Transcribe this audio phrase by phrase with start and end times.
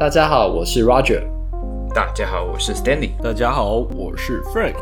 [0.00, 1.20] 大家好，我是 Roger。
[1.94, 3.10] 大家好，我是 Stanley。
[3.22, 4.78] 大家好，我是 Frank。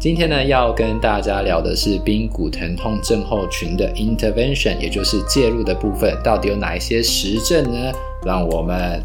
[0.00, 7.92] 今天呢，要跟大家聊的是髌骨疼痛症候群的 intervention，也就是介入的部分，到底有哪一些实证呢？
[8.24, 8.98] 让我们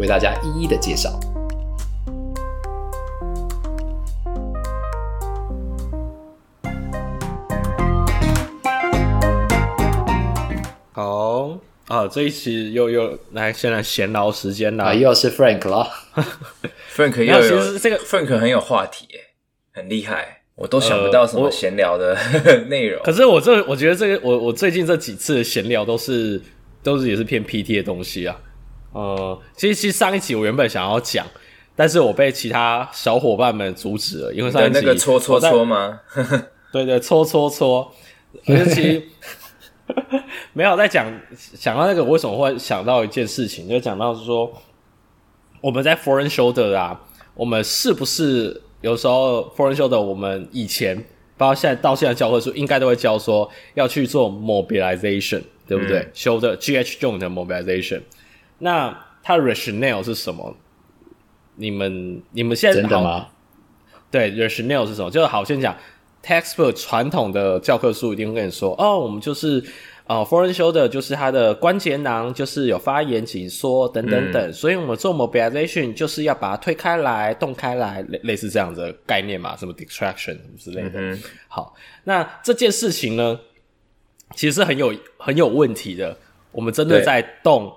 [0.00, 1.12] 为大家一一的介绍。
[12.12, 15.88] 这一期又又来，现在闲聊时间了，啊，又是 Frank 了。
[16.94, 19.20] Frank 又有，其实这个 Frank 很有话题耶。
[19.72, 22.14] 很厉害，我都想不到什么闲聊的
[22.68, 23.02] 内、呃、容。
[23.04, 26.42] 可是我这，我觉得这个，我我最近这几次的闲聊都是
[26.82, 28.36] 都是也是偏 PT 的东西啊。
[28.92, 31.24] 呃，其实其实上一期我原本想要讲，
[31.76, 36.00] 但是我被其他小伙伴们阻止了，因为上一集那个搓搓搓吗？
[36.72, 37.94] 对 对，搓搓搓。
[38.44, 39.02] 其实
[40.52, 44.52] 没有在讲，想到那个我为什么会想到一件事情，就讲到是说
[45.60, 47.00] 我们在 foreign shoulder 啊，
[47.34, 48.62] 我们是不是？
[48.80, 50.96] 有时候，foreign shoulder 我们以前，
[51.36, 55.98] 包括现在到现在教科书，应该都会教说要去做 mobilization，对不对？
[55.98, 58.00] 嗯、shoulder GH joint 的 mobilization，
[58.58, 60.56] 那它的 rationale 是什么？
[61.56, 63.26] 你们你们现在真的吗？
[64.10, 65.10] 对，rationale 是什么？
[65.10, 65.76] 就是好，先讲
[66.24, 69.62] textbook 传统的教科书一定会跟你说，哦，我们就是。
[70.06, 81.00] 呃，foreign shoulder 就是它的关节囊，就是有发炎、紧缩等等等，嗯、所以我们做 mobilization 就是要把它推开来、动开来，类类似这样的概念嘛，什么 distraction 之类的。
[81.00, 83.38] 嗯、好，那这件事情呢，
[84.34, 86.16] 其实是很有很有问题的。
[86.50, 87.72] 我们真的在动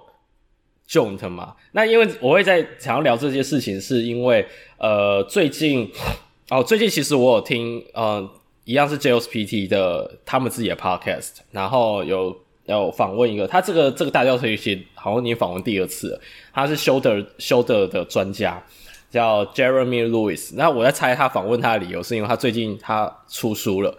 [0.89, 1.53] joint 吗？
[1.71, 4.43] 那因为我会在想要聊这件事情，是因为
[4.79, 5.87] 呃，最近
[6.53, 8.29] 哦，最近其实我有听呃。
[8.65, 16.21] 一样是 JOSPT 的他们自己的 podcast，然后有有访问一个，他这个这个大教授其实好像已经访问第二次了，
[16.53, 18.63] 他是 shoulder shoulder 的专家，
[19.11, 20.53] 叫 Jeremy Lewis。
[20.55, 23.93] 那我在猜他访问他的理由是因为他最近他出书了，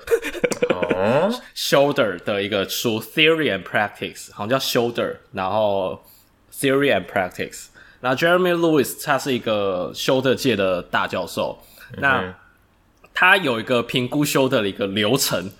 [0.71, 6.03] 哦，shoulder 的一个书 Theory and Practice，好像叫 shoulder，然后
[6.51, 7.67] Theory and Practice。
[8.01, 11.59] 那 Jeremy Lewis 他是一个 shoulder 界的大教授，
[11.99, 12.35] 那。
[13.15, 15.53] 嗯他有一个评估 shoulder 的一个流程，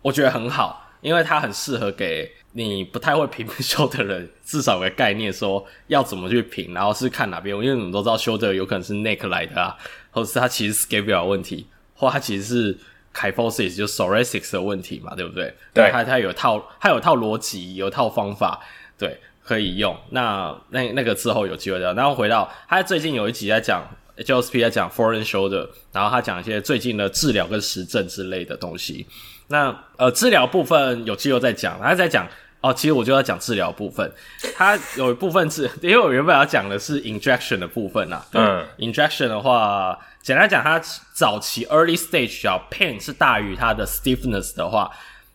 [0.00, 7.54] 我觉得很好，因为它很适合给你不太会评 shoulder 的人，至少有个概念说要怎么去评，然后是看哪边。
[7.54, 9.76] 因为你们都知道 shoulder 有可能是 neck 来的啊，
[10.10, 12.78] 或者是它其实是 scapula 问题，或它其实是
[13.14, 15.54] kyphosis 就 thoracic 的问题嘛，对不对？
[15.74, 18.58] 对，它它有套，它有套逻辑，有套方法，
[18.96, 19.94] 对，可以用。
[20.08, 21.92] 那那那个之后有机会的。
[21.92, 23.84] 然后回到他最近有一集在讲。
[24.18, 29.06] JOSP 在讲 foreign shoulder，然后他讲一些最近的治疗跟实证之类的东西。
[29.48, 31.78] 那呃，治疗部分有机会再讲。
[31.80, 32.26] 他在讲
[32.60, 34.10] 哦，其实我就要讲治疗部分。
[34.54, 38.24] 他有一部分是， 因为我原本要讲的是 injection 的部分啊。
[38.32, 40.80] 嗯，injection 的话，简单讲，它
[41.12, 44.90] 早期 early stage 叫 pain 是大于它的 stiffness 的话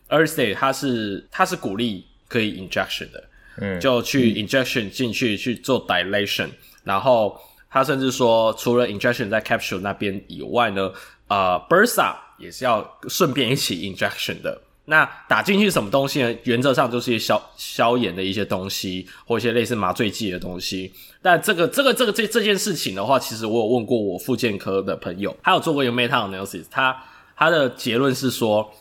[0.08, 3.24] ，early stage 它是它是鼓励可以 injection 的，
[3.58, 6.48] 嗯，就去 injection 进去去做 dilation，
[6.84, 7.38] 然后。
[7.70, 10.90] 他甚至说，除了 injection 在 capsule 那边以外呢，
[11.28, 14.60] 呃，bursa 也是要顺便一起 injection 的。
[14.86, 16.34] 那打进去什么东西呢？
[16.44, 20.90] 原则上就是一些消消炎的一些东西，或一些类似麻醉剂的东西。
[21.20, 26.96] 但这个这个这个这这件事情的话，其实我有问过我复健科的朋友，他有做过一个 meta analysis，他
[27.36, 28.72] 他的结论是说，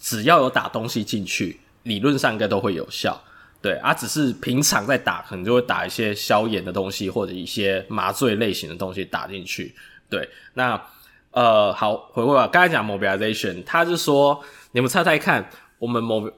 [0.00, 3.22] 只要有打东西进去，理论上应该都会有效。
[3.62, 9.74] 对啊，只是平常在打，可能就会打一些消炎的东西或者一些麻醉类型的东西打进去。
[10.08, 10.80] 对，那
[11.32, 16.32] 呃，好，回过来，刚才讲 mobilization，他是说，你们猜猜看，我们 mob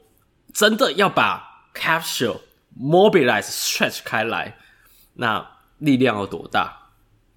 [0.53, 2.41] 真的要把 capsule
[2.79, 4.57] mobilize stretch 开来，
[5.15, 5.47] 那
[5.79, 6.79] 力量有多大？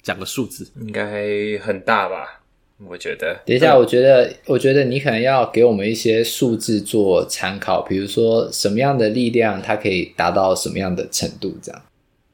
[0.02, 2.42] 讲个数字，应该很大吧？
[2.84, 11.82] 我觉得，等一下，我觉得，我觉得你可能要给我们一些数字做参考，比如说什么样的力量它可以达到什么样的程度，这样。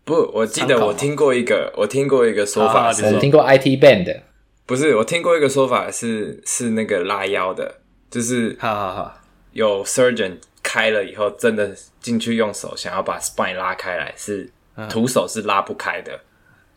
[0.04, 4.22] 不，我记得我听过一个，我听过一个说法是，我听过 IT band，
[4.66, 7.76] 不是，我听过一个说法是是那个拉腰的，
[8.10, 9.22] 就是，好好好，
[9.54, 14.50] 有 surgeon 开了以后，真的进去用手想要把 spine 拉开来，是
[14.90, 16.20] 徒手是拉不开的。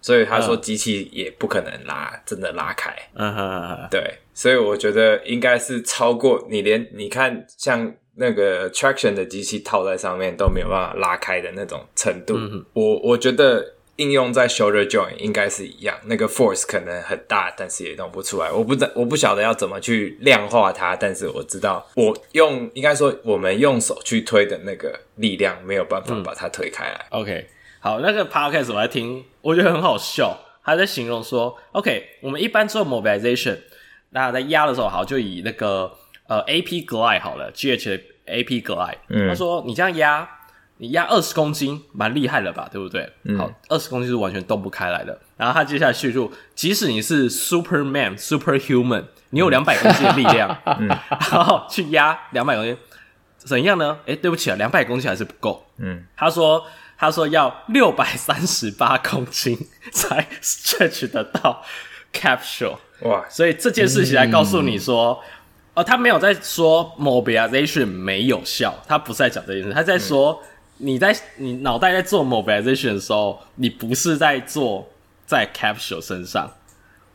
[0.05, 2.95] 所以他说机器也不可能拉，嗯、真的拉开。
[3.15, 12.35] 嗯哼嗯哼，对，所以我觉得应该是超过你连你看像那个 traction 的机器套在上面都没有办法拉开的那种程度。
[12.37, 18.53] 嗯、我我觉得应用在 shoulder joint 应该是一样，那个 force 可能很大，但是也弄不出来。
[18.53, 27.07] 我不知我不晓得要怎么去量化它，但是我知道我用应该说我们用手去推的那个力量没有办法把它推开来。
[27.11, 27.47] 嗯、OK。
[27.85, 30.35] 好，那个 podcast 我在听，我觉得很好笑。
[30.65, 33.59] 他在形容说，OK，我们一般做 mobilization，
[34.09, 35.93] 那在压的时候，好，就以那个
[36.27, 38.97] 呃 AP glide 好了，GH 的 AP glide。
[39.11, 40.27] 嗯，他说你这样压，
[40.79, 43.07] 你压二十公斤，蛮厉害了吧，对不对？
[43.25, 45.21] 嗯，好，二十公斤是完全动不开来的。
[45.37, 50.89] 然后他接下来叙述，即使你是 Superman、Superhuman，你有两百公斤的力量， 嗯，
[51.31, 52.75] 然后去压两百公斤，
[53.37, 53.99] 怎样呢？
[54.07, 55.67] 诶，对不起啊，两百公斤还是不够。
[55.77, 56.65] 嗯，他说。
[57.05, 59.57] 他说要六百三十八公斤
[59.93, 61.63] 才 stretch 得到
[62.13, 63.25] capsule 哇！
[63.29, 65.25] 所以这件事情来告诉你说，哦、嗯
[65.75, 70.41] 呃，他没有在说 mobilization 没有效，他不是在讲这件事，他在说
[70.79, 74.89] 你在你脑袋在做 mobilization 的时候，你不是在做
[75.27, 76.51] 在 capsule 身上。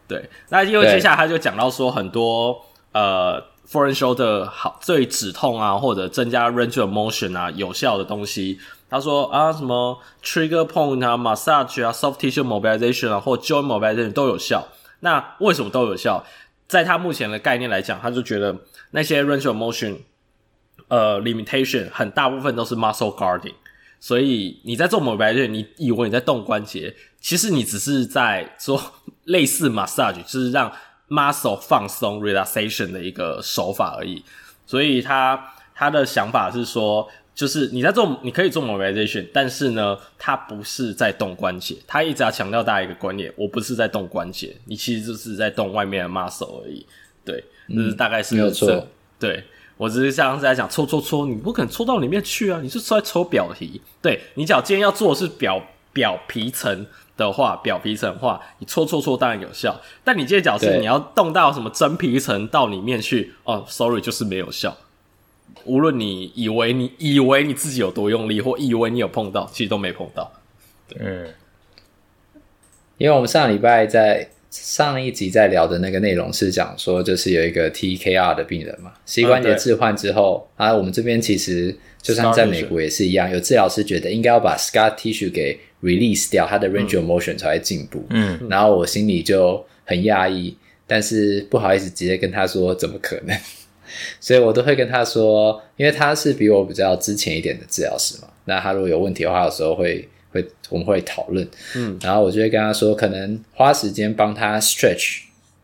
[0.08, 2.60] 对，那因为接下来他就讲到说很多
[2.92, 3.42] 呃
[3.72, 8.60] foreign shoulder 好对止痛啊，或者增加 range of motion 啊有效的东西。
[8.90, 14.68] 他说啊，什么 trigger point 啊，massage 啊，soft tissue mobilization 啊，或 joint mobilization 都有效。
[15.02, 16.26] 那为什么都有效？
[16.68, 18.56] 在他目前的概念来讲，他就觉得
[18.92, 19.98] 那些 range of motion
[20.88, 23.54] 呃 limitation 很大部分都是 muscle guarding。
[24.00, 28.82] 所以你在做 mobilization，你以为你在动关节，其实你只是在做
[29.26, 30.72] 类似 massage，就是让
[31.08, 34.24] muscle 放松 relaxation 的一个手法而已。
[34.66, 37.08] 所以他他的想法是说。
[37.40, 41.74] 就是你在做，你可以做 mobilization，但是呢，它不是在动关节。
[41.88, 46.86] 它一直要强调大家一个观念：我不是在动关节，你其实就是在动外面的 muscle 而已。
[47.24, 47.42] 对，
[47.74, 48.88] 就是大概是、嗯、没有错。
[49.18, 49.42] 对，
[49.78, 53.80] 我只是像是在讲搓搓搓，你不可能搓到里面去啊，你是在搓表皮。
[54.02, 59.80] 对，你只要今天要做的是表表皮层的话，表皮层的话，你搓搓搓当然有效。
[60.04, 64.76] 但你今天讲是你要动到什么真皮层到里面去，哦，sorry，就是没有效。
[65.66, 70.32] 无论你以为你以为你自己有多用力，或以为你有碰到，其实都没碰到。
[71.00, 71.28] 嗯，
[72.98, 88.04] 因为我们上礼拜在上一集在聊的那个内容是讲说，就是有一个 TKR 的病人嘛，膝关节置换之后，啊，我们这边其实就算在美国也是一样，有治疗师觉得应该要把 scar tissue 给 release 掉，它的 range of motion 才会进步。
[88.10, 90.58] 嗯，然后我心里就很讶异，
[90.88, 93.38] 但是不好意思直接跟他说，怎么可能？
[94.20, 98.28] 所以我都会跟他说，因为他是比我比较之前一点的治疗师嘛。
[98.46, 101.48] 那他如果有问题的话，有时候会会我们会讨论。
[101.76, 105.20] 嗯，然后我就会跟他说，可能花时间帮他 stretch，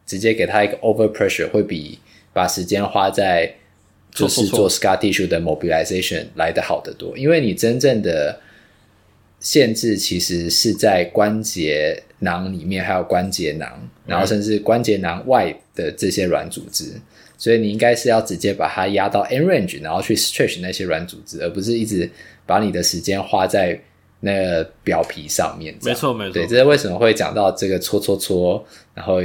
[0.05, 1.97] 直接给他一个 over pressure，会比
[2.31, 3.55] 把时间花在
[4.11, 7.17] 就是做 scar tissue 的 mobilization 来得好得多。
[7.17, 8.39] 因为你真正的
[9.39, 16.93] 限制其实是在关节囊里面，还有关节囊，然后甚至关节囊外的这些软组织。
[17.37, 22.09] 所以你应该是要直接把它压到 end range，然后去 stretch 那些软组织，而不是一直
[22.45, 23.79] 把你的时间花在
[24.21, 25.77] 那个表皮上面。
[25.83, 26.33] 没错，没错。
[26.33, 29.19] 对，这是为什么会讲到这个搓搓搓，然后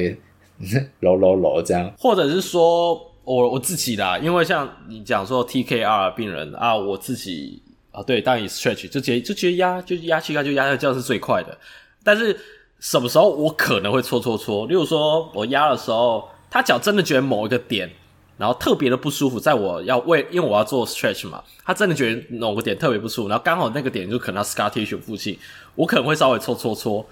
[1.01, 1.91] 揉揉揉这样。
[1.99, 7.62] 或者是说我我自己啦，因为像你讲说 TKR 病人啊，我自己
[7.93, 11.57] 啊，对，当你 stretch 就直接就直接压，就压膝盖就压，这样是最快的。
[12.03, 12.37] 但是
[12.81, 14.67] 什么时候我可能会搓搓搓？
[14.67, 17.89] 例如说我压的时候，他脚真的觉得某一个点。
[18.41, 25.39] 然后特别的不舒服，在我要为，因为我要做 stretch 嘛，他真的觉得某个点特别不舒服，然后刚好那个点就可能 scar tissue 附近，
[25.75, 27.07] 我可能会稍微搓搓搓，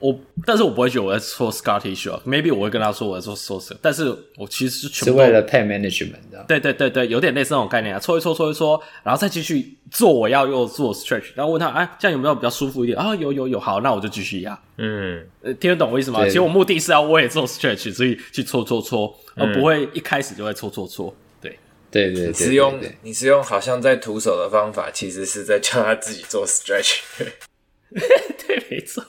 [0.00, 12.98] 我，但是我不会觉得我在搓 scar tissue，maybe 我会跟他说我在做 source，但是我其实是全部是为了 pain management 的，对对对对，有点类似那种概念啊，搓一搓搓一搓，然后再继续做我要又做 stretch，然后问他，哎，这样有没有比较舒服一点？
[12.98, 13.14] 啊？
[13.14, 15.24] 有有有，好，那我就继续压，嗯，
[15.60, 16.24] 听得懂我意思吗？
[16.24, 19.14] 其实我目的是要我也做 stretch，所以去搓搓搓。
[19.36, 21.58] 而不会一开始就会搓搓搓，对。
[21.90, 26.98] 对对，你是用你是用好像在徒手的方法，其实是在教他自己做 stretch，
[28.54, 29.02] 对，没错，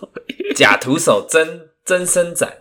[0.56, 2.54] 假徒手真真伸展，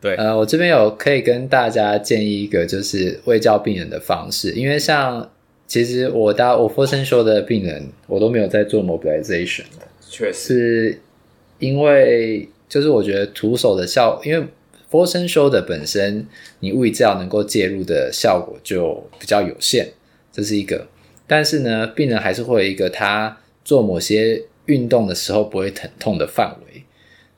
[0.00, 5.30] 对，呃，我这边有可以跟大家建议一个就是卫教病人的方式，因为像
[5.66, 11.00] 其实我大我 Frozen Shoulder 的病人，我都没有在做 mobilization 的，确实是
[11.58, 14.46] 因为就是我觉得徒手的效，因为。
[14.90, 16.26] Frozen Shoulder 本身，
[16.58, 19.86] 你物理治疗能够介入的效果就比较有限，
[20.32, 20.84] 这是一个。
[21.28, 26.82] 但是呢，病人还是会有一个他做某些运动的时候不会疼痛的范围，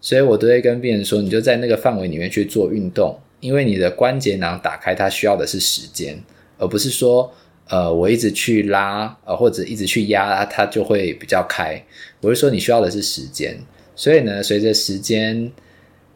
[0.00, 6.22] 所以我都会跟病人说，你就在那个范围里面去做运动，因为你的关节囊打开，它需要的是时间，
[6.58, 7.32] 而不是说，
[7.68, 11.82] 呃，我一直去拉，呃，或者一直去压，它就会比较开。
[12.20, 13.56] 我是说，你需要的是时间。
[13.96, 15.50] 所以呢，随着时间。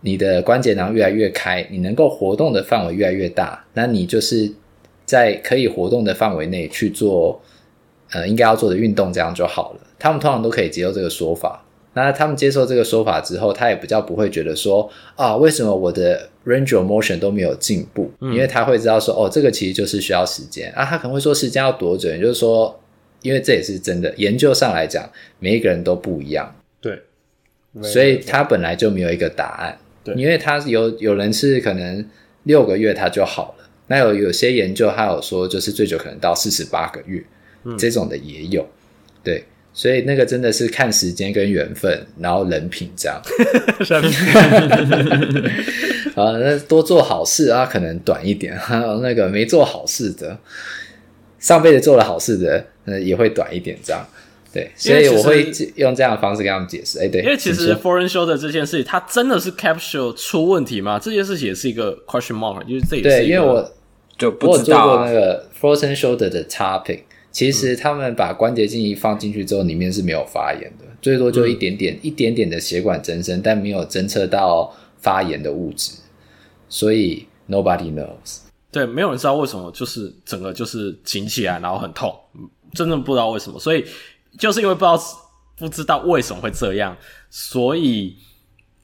[0.03, 4.53] 你的关节囊越来越开，你能够活动的范围越来越大，那你就是
[5.05, 7.41] 在可以活动的范围内去做，
[8.13, 9.81] 呃，应该要做的运动，这样就好了。
[9.99, 18.11] 他们通常都可以接受这个说法，那他们接受这个说法之后，他也比较不会觉得说啊，为什么我的 range of motion 都没有进步？
[18.21, 20.85] 嗯、因为他会知道说，哦，这个其实就是需要时间啊。
[20.85, 22.11] 他可能会说时间要多久？
[22.11, 22.79] 也就是说，
[23.23, 26.55] 因为这也是真的，研究上来讲，每一个人都不一样。
[26.83, 27.01] 对，
[27.83, 29.79] 所以他本来就没有一个答案。
[30.05, 32.05] 对，因为他有有人是可能
[32.43, 37.25] 六个月他就好了，那有有些研究他有说，就是最久可能到四十八个月，
[37.65, 38.69] 嗯、这种的也有。
[39.25, 39.43] 对。
[39.79, 43.21] 所以那个真的是看时间跟缘分，然后人品这样。
[46.17, 50.39] 啊， 那多做好事啊，可能短一点；还 有那个没做好事的，
[51.39, 54.03] 上辈子做了好事的，呃，也会短一点这样。
[54.51, 56.99] 对，所以我会用这样的方式跟他们解释。
[56.99, 60.99] 哎，对，因为其实 Foreign Shoulder 这件事情，它真的是 Capsule 出问题吗？
[60.99, 63.71] 这件事情也是一个 question mark，就是这也是对，因为我
[64.17, 67.01] 就不知道、啊、我做过那个 Frozen Shoulder 的 topic。
[67.37, 75.93] 其实他们把关节镜一放进去之后，里面是没有发炎的，最多就一点点、嗯、一点点的血管增生，但没有侦测到发炎的物质，
[76.71, 78.39] 所以 nobody knows。
[78.73, 82.11] 对，没有人知道为什么，就是整个就是紧起来，然后很痛，
[82.73, 83.61] 真的不知道为什么。
[83.61, 83.85] 所以
[84.39, 84.99] 就是因为不知道
[85.59, 86.97] 不知道为什么会这样，
[87.29, 88.17] 所以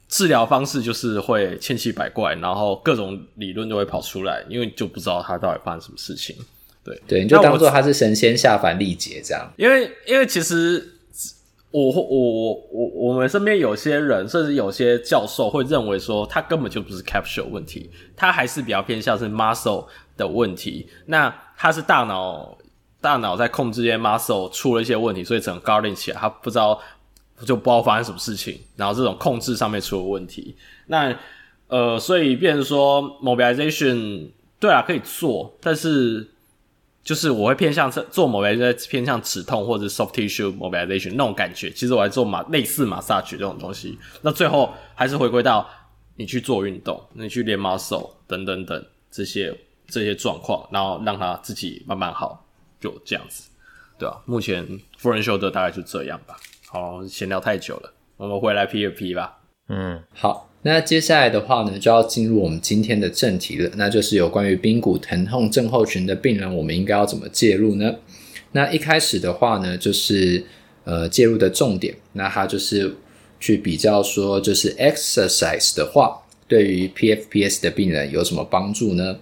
[0.07, 6.35] 治疗方式就是会千奇百怪，然后各种理论都会跑出来，因为就不知道它到底发生什么事情。
[6.83, 9.49] 对对，你就当做他是神仙下凡历劫这样。
[9.55, 10.85] 因为因为其实
[11.71, 19.85] 我我我我我们身边有些人，甚至有些教授会认为说，他根本就不是 capsule 问题，他还是比较偏向是 muscle
[20.17, 20.85] 的问题。
[21.05, 22.57] 那他是大脑
[22.99, 26.77] 大脑在控制这些 muscle 出了一些问题，所以整个 guarding 起来，他不知道
[27.45, 30.53] 就不知道发生什么事情，然后这种控制上面出了问题。
[30.87, 31.17] 那
[31.69, 34.27] 呃，所以变成说 mobilization
[34.59, 36.27] 对啊可以做，但是。
[37.03, 41.69] 就是我会偏向做 mobilization，偏向止痛或者 soft tissue mobilization 那种感觉。
[41.71, 43.97] 其实我还做马类似 massage 这种东西。
[44.21, 45.69] 那最后还是回归到
[46.15, 49.53] 你去做运动，你去练 muscle 等等等这些
[49.87, 52.45] 这些状况，然后让它自己慢慢好，
[52.79, 53.49] 就这样子，
[53.99, 54.23] 对吧、啊？
[54.25, 54.65] 目前
[55.01, 56.37] Foreign Shoulder 大概就这样吧。
[56.67, 59.39] 好，闲聊太久了，我们回来 PFP 吧。
[59.67, 60.49] 嗯，好。
[60.65, 67.95] 那接下来的话呢，就要进入我们今天的正题了，那就是有关于髌骨疼痛症候群的病人，我们应该要怎么介入呢？
[68.53, 70.41] 那一开始的话呢，就是
[70.85, 72.95] 呃介入的重点，那它就是
[73.41, 79.17] 去比较说，就是 exercise 的话，对于 PFPS 的病人有什么帮助呢？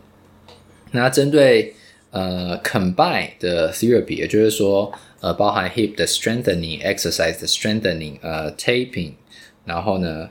[0.91, 1.73] 那针对
[2.11, 9.13] 呃 combine 的 therapy，也就是说呃包含 hip 的 strengthening、exercise 的 strengthening、呃 taping，
[9.65, 10.29] 然后呢。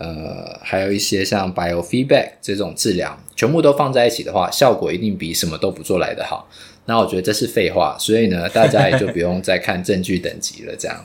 [0.00, 6.48] 呃，还有一些像 biofeedback 这种治疗，全部都放在一起的话，效果一定比什么都不做来的好。
[6.86, 10.74] 那我觉得这是废话，所以呢，大家也就不用再看证据等级了。
[10.74, 11.04] 这样，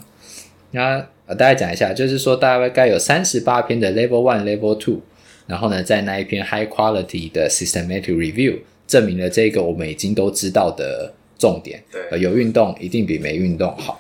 [0.72, 5.02] 那呃，大家讲一下，就是说大概有三十八篇的 Level One、Level Two，
[5.46, 11.84] 然后呢，在那一篇 High Quality 的 Systematic Review 证明了这个我们已经都知道的重点。
[11.92, 14.00] 对，呃，有运动一定比没运动好。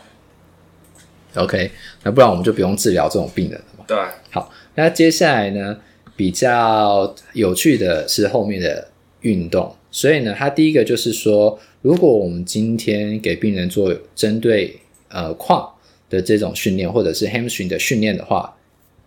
[1.35, 1.69] OK，
[2.03, 3.83] 那不然我们就不用治疗这种病人了嘛。
[3.85, 3.97] 对，
[4.31, 4.49] 好。
[4.75, 5.77] 那接下来呢，
[6.15, 8.87] 比较有趣的是后面的
[9.21, 14.77] 运动，所以呢，它第一个就是说，如果我们今天给病人做针对
[15.09, 15.73] 呃胯
[16.09, 18.53] 的这种训练，或者是 hamstring 的训练的话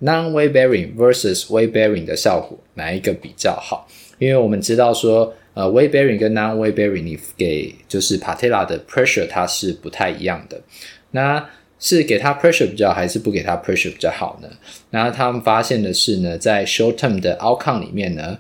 [0.02, 3.87] ，non-weight bearing versus weight bearing 的效果哪一个比较好？
[4.18, 10.60] 因为我们知道说，呃，weight bearing 跟 non-weight bearing 你给就是 patella 的 pressure 它是不太一样的，
[11.10, 11.48] 那。
[11.78, 14.49] 是给他 pressure 比较好，还是不给他 pressure 比较好呢？
[14.90, 18.38] 然后他们发现的是呢，在 short term 的 outcome 里面呢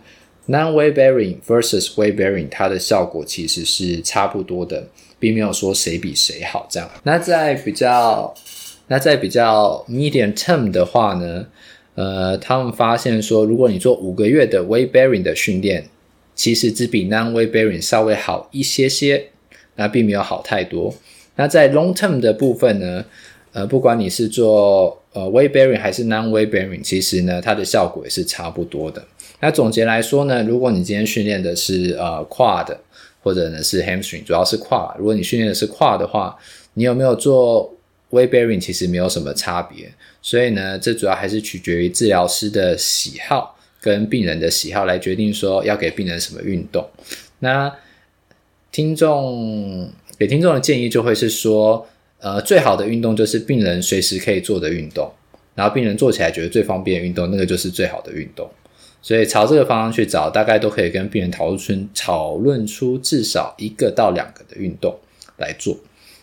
[0.48, 6.90] ，non-weight bearing versus weight bearing 它的效果其实是差不多的，并没有说谁比谁好这样。
[7.04, 8.34] 那在比较，
[8.88, 11.46] 那在比较 medium term 的话呢，
[11.94, 15.88] 呃，他们发现说，如果你做五个月的 weight bearing 的训练，
[16.34, 19.28] 其实只比 non-weight bearing 稍微好一些些，
[19.76, 20.94] 那并没有好太多。
[21.36, 23.04] 那在 long term 的部分呢，
[23.52, 29.02] 呃，不管你是做呃 weight bearing 还是 non weight bearing，其实呢，它的效果也是差不多的。
[29.40, 32.76] 那总结来说呢，如果你今天训练的是呃 quad
[33.22, 36.36] 或者呢是 hamstring，主要是 quad，如果你训练的是 quad 的话，
[36.74, 37.74] 你有没有做
[38.10, 39.90] weight bearing，其实没有什么差别。
[40.20, 46.86] 所以呢，这主要还是取决于治疗师的喜好跟病人的喜好来决定说要给病人什么运动。
[47.38, 47.74] 那
[48.70, 49.90] 听众。
[50.18, 51.86] 给听众的建议就会是说，
[52.20, 55.10] 呃，最好的运动就是病人随时可以做的运动，
[55.54, 58.48] 然后病人做起来觉得最方便的运动，那个就是最好的运动。
[59.00, 64.98] 所以朝这个方向去找，大概都可以跟病人讨论出讨论出至少一个到两个的运动
[65.36, 65.78] 来做。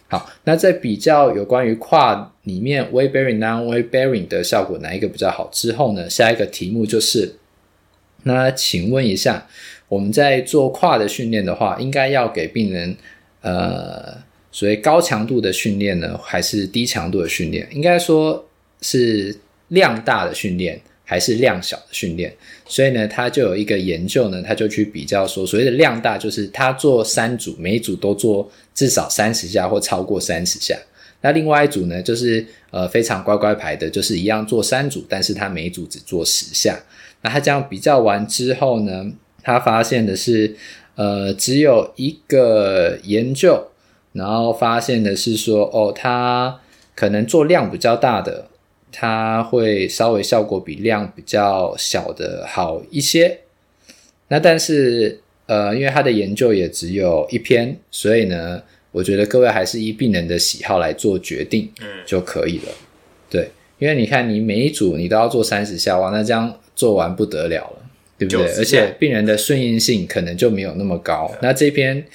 [0.10, 7.36] 好，那在比较有关于跨里面 weight bearing non weight bearing 的效果哪一个比较好之后呢，下一个题目就是，
[8.24, 9.48] 那请问一下，
[9.88, 12.98] 我们在做跨的训练的话，应该要给病人
[13.42, 14.18] 呃
[14.56, 17.68] 所以高强度的训练呢，还是低强度的训练？
[17.72, 18.48] 应该说
[18.82, 19.36] 是
[19.68, 20.80] 量大的训练。
[21.08, 22.34] 还是量小的训练，
[22.66, 30.76] 所以呢，他就有一个研究呢，他就去比较说，所谓的量大就是他做三组，每一组都做至少三十下或超过三十下。
[31.22, 36.76] 那另外一组呢，就是呃非常乖乖牌的，就是一样做三组，但是他每一组只做十下。
[37.22, 39.06] 那他这样比较完之后呢，
[39.44, 40.56] 他发现的是，
[40.96, 43.64] 呃，只有一个研究，
[44.16, 46.60] 然后发现的是说，哦，它
[46.96, 48.48] 可能做量比较大的。
[48.98, 53.40] 它会稍微效果比量比较小的好一些，
[54.30, 62.72] 那但是呃，因为它的研究也只有一篇，所以呢，我觉得各位还是依病人的喜好来做决定，嗯，就可以了。
[63.30, 68.46] 对，因为你看，你每一组你都要做三十下，哇，那这样做完不得了了，对不对？
[68.56, 71.30] 而且病人的顺应性可能就没有那么高。
[71.42, 72.06] 那这篇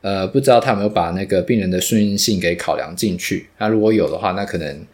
[0.00, 3.48] 呃，不知道他有没有把那个病人的顺应性给考量进去？
[3.58, 4.84] 那如果有的话，那可能。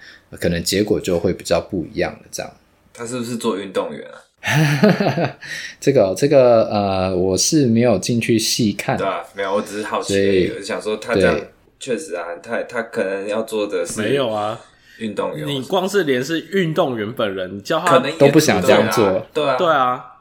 [0.40, 2.50] 可能结果就会比较不一样的这样。
[2.94, 5.36] 他是不是做运动员啊？
[5.78, 8.96] 这个这个呃，我是没有进去细看。
[8.96, 11.38] 对啊，没有，我只是好奇，我想说他这样
[11.78, 14.58] 确实啊，他他可能要做的是没有啊，
[15.00, 15.46] 运动员。
[15.46, 19.26] 你光是连是运动员本人，你教他可能都不想这样做。
[19.34, 20.11] 对啊，对啊，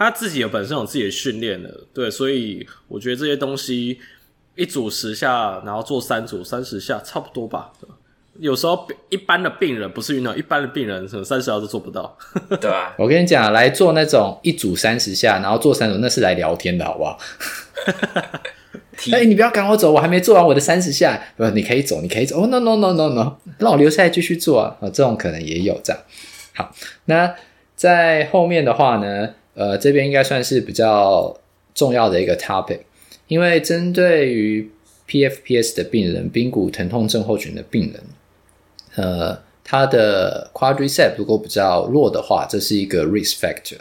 [0.00, 4.00] 他自己有本身有自己的训练的，对，所以我觉得这些东西
[4.54, 7.70] 一组十下，然后做三组三十下，差不多吧。
[8.38, 12.16] 有时候一般的病人不是运动，一般的病人可能三十下都做不到。
[12.58, 17.18] 对啊， 我跟你讲，来做那种一组三十下，然后做三组，那是来聊天的好不好？
[19.12, 21.22] 哎、欸，你不要赶我走，我还没做完我的三十下。
[21.36, 22.38] 不，你可以走，你可以走。
[22.38, 24.78] 哦、oh,，no no no no no，让我留下来继续做啊。
[24.80, 26.02] 啊，这种可能也有这样。
[26.54, 27.34] 好，那
[27.76, 31.38] 在后面的话呢，呃，这边应该算是比较
[31.74, 32.78] 重要的一个 topic，
[33.28, 34.70] 因为针对于
[35.06, 38.02] PFPS 的病人，髌骨疼痛症候群的病人。
[38.94, 43.76] 呃，他的 quadriceps 如果比较弱的话，这是一个 risk factor。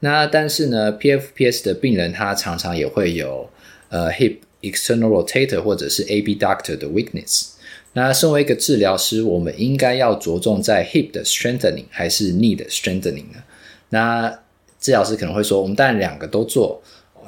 [0.00, 3.48] 那但是呢，PFPS 的病人他常常也会有
[3.88, 7.52] 呃 hip external rotator 或者是 abductor 的 weakness。
[7.94, 13.42] 那身为一个治疗师，我们应该要着重在 hip 的 strengthening 还是 knee 的 strengthening 呢？
[13.88, 14.40] 那
[14.86, 16.80] 治疗师可能会说，我们当然两个都做，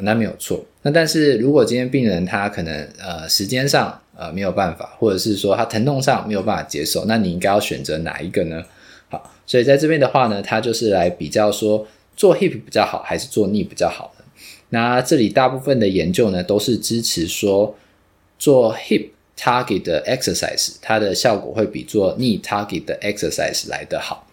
[0.03, 0.65] 那没有错。
[0.83, 8.63] 那但是如果今天病人他可能呃时间上呃，没有办法，或者是说他疼痛上没有办法接受，那你应该要选择哪一个呢？
[9.09, 11.85] 好，所以在这边的话呢，他就是来比较说
[12.17, 14.25] 做 hip 比较好还是做 knee 比较好的。
[14.69, 17.77] 那这里大部分的研究呢，都是支持说
[18.39, 24.28] 做 hip target exercise，它的效果会比做 knee target 的 exercise 来得好。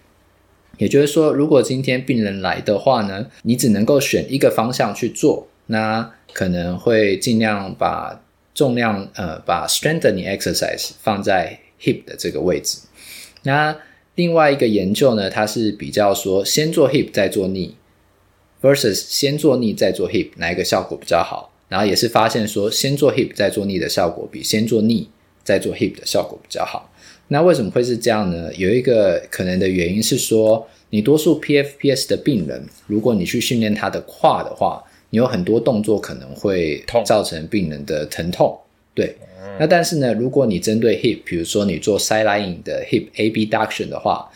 [0.78, 8.22] 也就是说，如果今天病人来的话呢，你只能够选一个方向去做，那可能会尽量把。
[8.58, 12.78] 重量呃，把 strengthening exercise 放在 hip 的这个位置。
[13.44, 13.76] 那
[14.16, 17.72] 另外一个研究呢，它是比较说先做 hip 再做 knee
[18.62, 21.52] versus 先做 knee 再做 hip 哪一个效果比较好？
[21.68, 25.08] 然后也是发现说先做 hip 再做 knee 的效果比先做 knee
[25.44, 26.90] 再做 hip 的效果比较好。
[27.28, 28.54] 那为什么会是这样呢？
[28.56, 34.84] 有一个可能的原因是说，你多数 PFPS 的病人，如果你去训练他的胯的话。
[35.12, 38.60] 你有很多动作可能会造成病人的疼痛，
[38.94, 39.16] 对。
[39.58, 44.30] 那但是呢，如果你针对 hip，比如说你做 side lying 的 hip abduction 的话，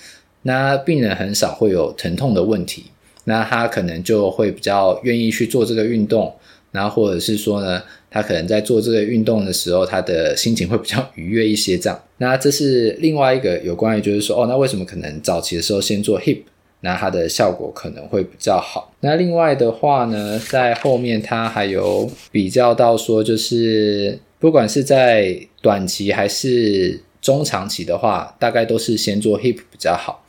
[0.43, 2.86] 那病人很少会有疼痛的问题，
[3.25, 6.34] 那他可能就会比较愿意去做这个运动，
[6.71, 11.99] 然后或者是说呢，他可能在做这个运动的时候，他的心情会比较 愉悦一些这样。
[12.17, 16.41] 那这是另外一个有关于就是说，哦，那为什么可能早期的时候先做 hip？
[16.82, 18.93] 那它的效果可能会比较好。
[19.01, 30.23] 那另外的话呢，在后面它还有比较到说，就是不管是在短期还是中长期的话，大概都是先做 hip 比较好。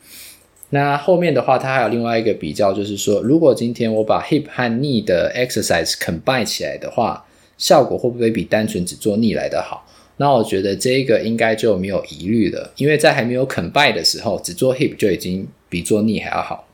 [0.70, 7.24] 那后面的话，它还有另外一个比较，就是说，如果今天我把 hip 和 knee 的 exercise combine 起来的话，
[7.58, 9.84] 效果会不会比单纯只做 knee 来的好？
[10.16, 16.68] 那我觉得这个应该就没有疑虑了，因为在还没有 combine 的时候，只做 hip 就已经比做 knee 还要好。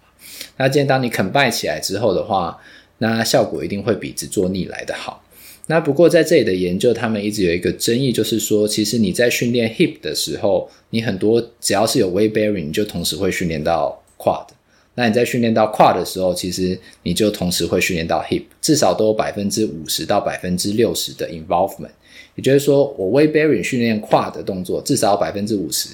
[0.58, 2.58] 那今天当你 combine 起来之后的话，
[2.98, 5.22] 那效果一定会比只做 knee 来的好。
[5.68, 14.46] 那不过在这里的研究，他们一直有一个争议，就是说，其实你在训练 hip 的时候，你很多只要是有 we bearing，你就同时会训练到 quad。
[14.94, 21.90] 那你在训练到 quad 的时候，其实你就同时会训练到 hip，至少都有百分之五十到百分之六十的 involvement。
[22.36, 25.88] 也就是说，我 we bearing 训练胯的动作，至少百分之五十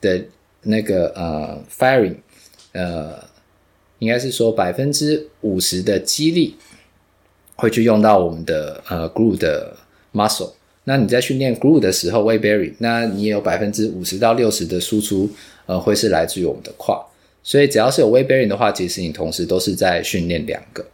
[0.00, 0.22] 的
[0.62, 2.16] 那个呃 firing，
[2.72, 3.18] 呃，
[4.00, 6.54] 应该是说百分之五十的肌力
[7.58, 9.76] 会去用到我们的呃 glute 的
[10.12, 10.52] muscle。
[10.84, 15.28] 那你在训练 glute 的时候 weight bearing，那你也有百分之五十到六十的输出，
[15.66, 17.04] 呃，会是来自于我们的胯。
[17.42, 20.84] 所以只要是有 weight bearing 的话，其实你同时都是在训练两个。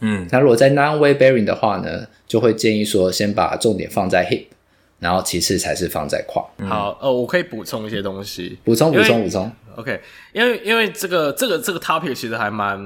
[0.00, 4.44] 嗯，那如果在 non weight bearing 的话呢，就会建议说先把重点放在 hip，
[5.04, 6.42] 然后其次才是放在胯。
[6.56, 9.52] 嗯、好，呃，我可以补充一些东西，补充补充补充。
[9.76, 10.00] OK，
[10.32, 12.80] 因为因为这个这个这个 topic 其实还蛮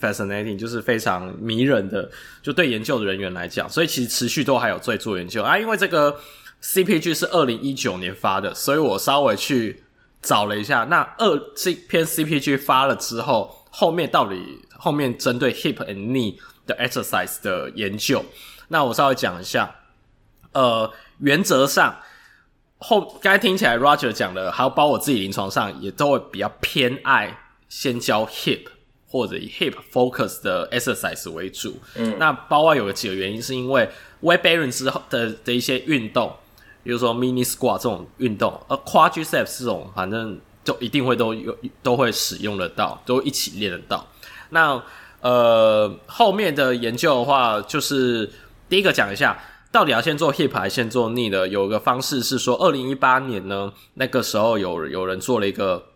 [0.00, 2.08] fascinating，就是非常迷人的，
[2.40, 5.58] 就对研究的人员来讲，所以其实持续都还有在做研究啊。
[5.58, 6.16] 因为这个
[6.62, 9.80] CPG 是二零一九年发的，所以我稍微去。
[10.26, 18.24] 找了一下，那二这篇 CPG 发了之后，后面到底后面针对 hip and knee 的 exercise 的研究，
[18.68, 19.70] 那我稍微讲一下。
[20.52, 21.96] 呃，原则上
[22.78, 27.36] 后刚才听起来 Roger 讲的，还有包括我自己临床上也都会比较偏爱
[27.68, 28.66] 先教 hip
[29.06, 31.76] 或者以 hip focus 的 exercise 为主。
[31.94, 33.88] 嗯，那包括有个几个原因，是因为
[34.22, 36.34] weight bearing 之后的的一些运动。
[36.82, 44.06] 比如说 mini squat 这种运动，而，quadriceps 这种，反正就一定会都有都会使用得到，都一起练得到。
[44.50, 44.78] 那
[45.22, 48.30] 呃后面的研究的话，就是
[48.68, 49.42] 第一个讲一下，
[49.74, 51.48] 到底要先做 hip 还是先做 knee 的？
[51.48, 55.86] 有一个方式是说，二零一八年呢，那个时候有有人做了一个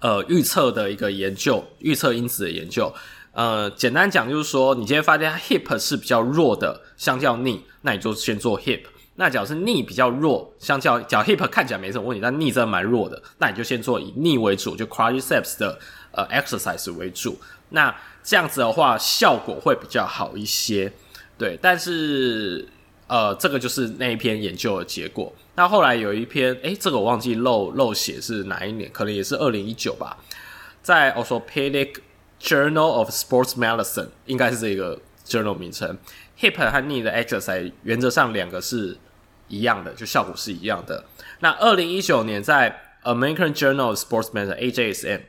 [0.00, 2.92] 呃预测的一个研究，预测因子的研究。
[3.32, 8.82] 呃，简单讲就是说，你今天发现 hip 是比较弱的，相较 knee，那你就先做 hip。
[9.14, 15.78] 那假如是 knee 比较弱，相较脚 hip 看起来没什么问题，但 knee 真的蛮弱的，那你就先做以 knee 为主，就 quadriceps 的
[16.12, 17.40] 呃 exercise 为主。
[17.70, 20.92] 那这样子的话，效果会比较好一些。
[21.38, 22.68] 对，但是
[23.10, 25.32] 呃，这个就是那一篇研究的结果。
[25.56, 30.16] 那后来有一篇，诶，这个我忘记漏漏写是哪一年，可能也是二零一九吧，
[30.80, 31.96] 在 Orthopedic
[32.40, 35.98] Journal of Sports Medicine，应该是这个 journal 名称
[36.38, 38.96] ，hip 和 knee 的 exercise 原则上两个是。
[39.52, 41.04] 一样的，就效果是一样的。
[41.40, 45.22] 那二零一九年在 American Journal of Sports Medicine（AJSM），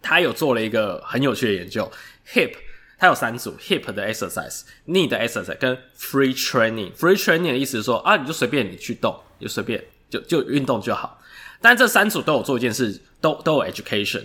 [0.00, 1.92] 他有做了一个很有趣的研究。
[2.32, 2.54] Hip
[3.00, 6.92] 它有三组：Hip 的 exercise，Knee 的 exercise 跟 Free Training。
[6.92, 11.18] Free Training 的意思是说啊，你就随便你去动，就随便就就运动就好。
[11.62, 14.22] 但这三组都有做一件事，都都有 education。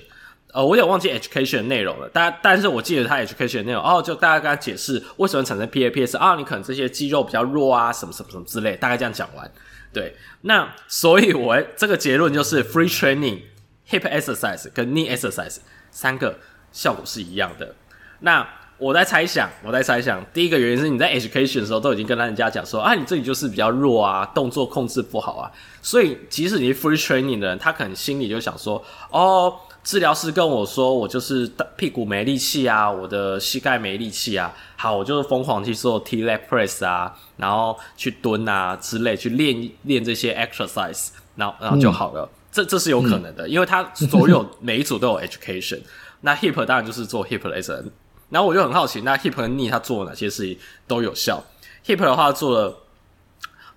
[0.52, 9.50] 呃，我有忘记 education 的内容了，但但是我记得他 education 的内容，哦，就大家跟他解释为什么产生 PAPS 啊，你可能这些肌肉比较弱啊，什么什么什么之类，大概这样讲完。
[9.94, 13.42] 对，那所以我这个结论就是 free training
[13.90, 15.58] hip exercise 跟 knee exercise
[15.92, 16.40] 三个
[16.72, 17.76] 效果是一样的。
[18.20, 29.54] 那我在猜想，我在猜想，第一个原因是你在 education 的时候都已经跟人家讲说啊，你这里就是比较弱啊，动作控制不好啊，所以即使你是 free training 的人，他可能心里就想说，哦。
[29.86, 34.52] 治疗师跟我说，我就是屁股没力气啊，我的膝盖没力气啊。
[34.76, 42.24] 好，我就是疯狂去做 T leg press 啊，然后去蹲啊之类，去练练这些 exercise，然后然后就好了。
[42.24, 45.82] 嗯、这这是有可能的，嗯、因为他所有每一组都有 education。
[46.22, 47.86] 那 hip 当然就是做 hip lesson。
[48.30, 50.58] 然后我就很好奇，那 hip 和 knee 他做了哪些事情
[50.88, 51.44] 都有效
[51.86, 52.78] ？hip 的话做了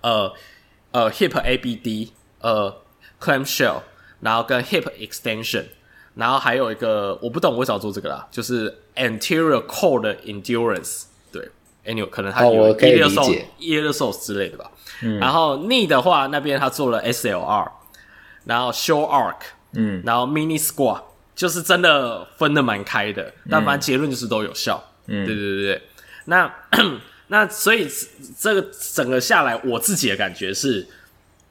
[0.01, 0.33] 呃
[0.91, 2.09] 呃 hip ABD，
[2.41, 2.81] 呃
[3.21, 3.81] clamshell，
[4.21, 5.65] 然后跟 hip extension。
[6.15, 11.49] 然后还有一个我不懂为什么要做这个啦，就是 anterior core endurance，对
[11.85, 14.69] ，anyway 可能他有 iliac iliac 之类的吧。
[15.01, 17.71] 嗯，然后 knee 的话，那边他做了 SLR，
[18.43, 19.35] 然后 short arc，
[19.73, 21.01] 嗯，然后 mini squat，
[21.39, 24.83] 就是真的分的蛮开的，但反正结论就是都有效。
[25.07, 25.81] 嗯，对对对对，
[26.25, 26.53] 那
[27.31, 27.87] 那所以
[28.37, 30.85] 这个整个下来，我自己的感觉是，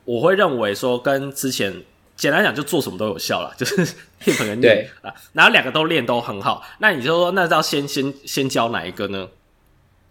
[0.04, 1.82] 我会认为说跟之前。
[2.18, 3.76] 简单讲，就做什么都有效了， 就是
[4.24, 6.66] hip 和 knee 啊，然后两个都练都很好。
[6.80, 9.28] 那你就说，那要先先先教哪一个呢？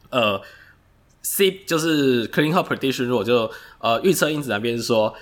[0.10, 0.42] 呃
[1.22, 5.14] ，C 就是 clinical prediction 弱，就呃预测因子那边是说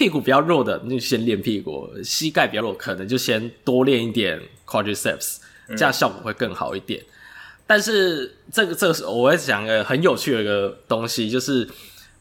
[0.00, 5.36] 屁股比较弱的，那就先练屁股；膝盖比较弱，可能就先多练一点 quadriceps，
[5.76, 6.98] 这样效果会更好一点。
[7.02, 7.06] 嗯、
[7.66, 11.68] 但是这个这个是我会讲一个很有趣的一个东西，就是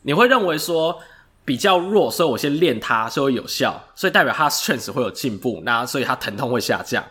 [0.02, 1.00] 你会认为说。
[1.46, 7.04] 比较弱，所以我先练它，所以会有效，所以代表它 strength 会有进步，那所以它疼痛会下降，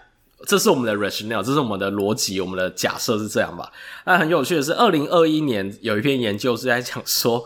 [0.46, 3.72] 这是我们的 rationale，这是我们的逻辑，我们的假设是这样吧？
[4.07, 7.44] 那很有趣的是，二零二一年有一篇研究是在讲说，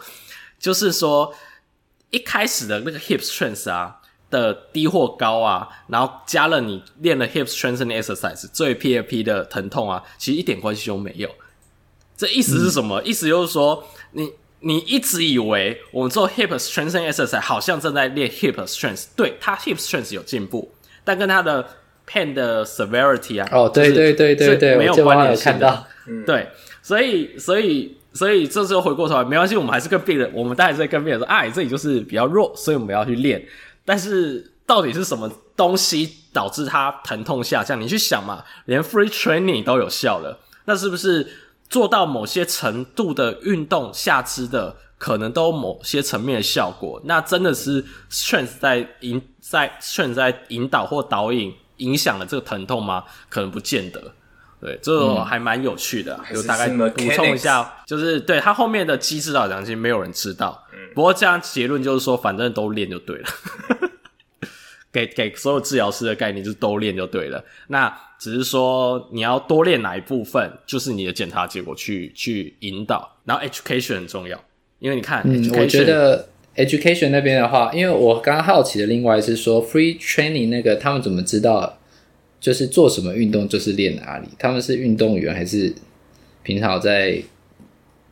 [0.59, 1.33] 就是说
[2.13, 11.29] 一开始的那个 hip strength 啊的低或高啊，然后加了你练了 hip strengthening exercise，最 PAP 的疼痛啊，其实一点关系都没有。
[12.17, 13.01] 这意思是什么？
[13.01, 14.33] 嗯、意思就是说你。
[14.65, 20.73] 你一直以为我们做 hip strength exercise 好像正在练 hip strength，对，他 hip strength 有进步，
[21.03, 21.69] 但跟他的
[22.09, 25.85] pain 的 severity 啊，哦，对对对对对，没有关联性的，
[26.25, 26.47] 对，
[26.81, 33.45] 所以所以所以这时候回过头来，没关系，我们还是跟病人，我们当然是在跟病人说，哎，这里就是比较弱，所以我们要去练，
[33.85, 37.81] 但是到底是什么东西导致他疼痛下降？
[37.81, 41.27] 你去想嘛，连 free training 都有效了，那是不是？
[41.73, 53.05] 做到某些程度的运动，下肢的可能都有某些层面的效果，那真的是 strength 在引在 strength 在引导或导引影响了这个疼痛吗？
[53.31, 54.13] 可能不见得。
[54.63, 60.65] 对，这个还蛮有趣的，就、嗯、大概补充一下，就是对它后面的机制到底其实没有人知道。
[60.73, 63.29] 嗯，不过这样结论就是说，反正都练就对了。
[64.93, 67.43] 给给所有治疗师的概念就是都练就对了。
[67.69, 73.11] 那只是说你要多练哪一部分，就是你的检查结果去去引导。
[73.25, 74.39] 然后 education 很重要，
[74.79, 81.79] 因为你看，嗯，我觉得 education 那边的话，因为我刚刚好奇的另外是说 free training 那个他们怎么知道
[82.43, 84.29] 就是做什么运动就是练哪里？
[84.39, 85.73] 他们是运动员还是
[86.43, 87.23] 平常在？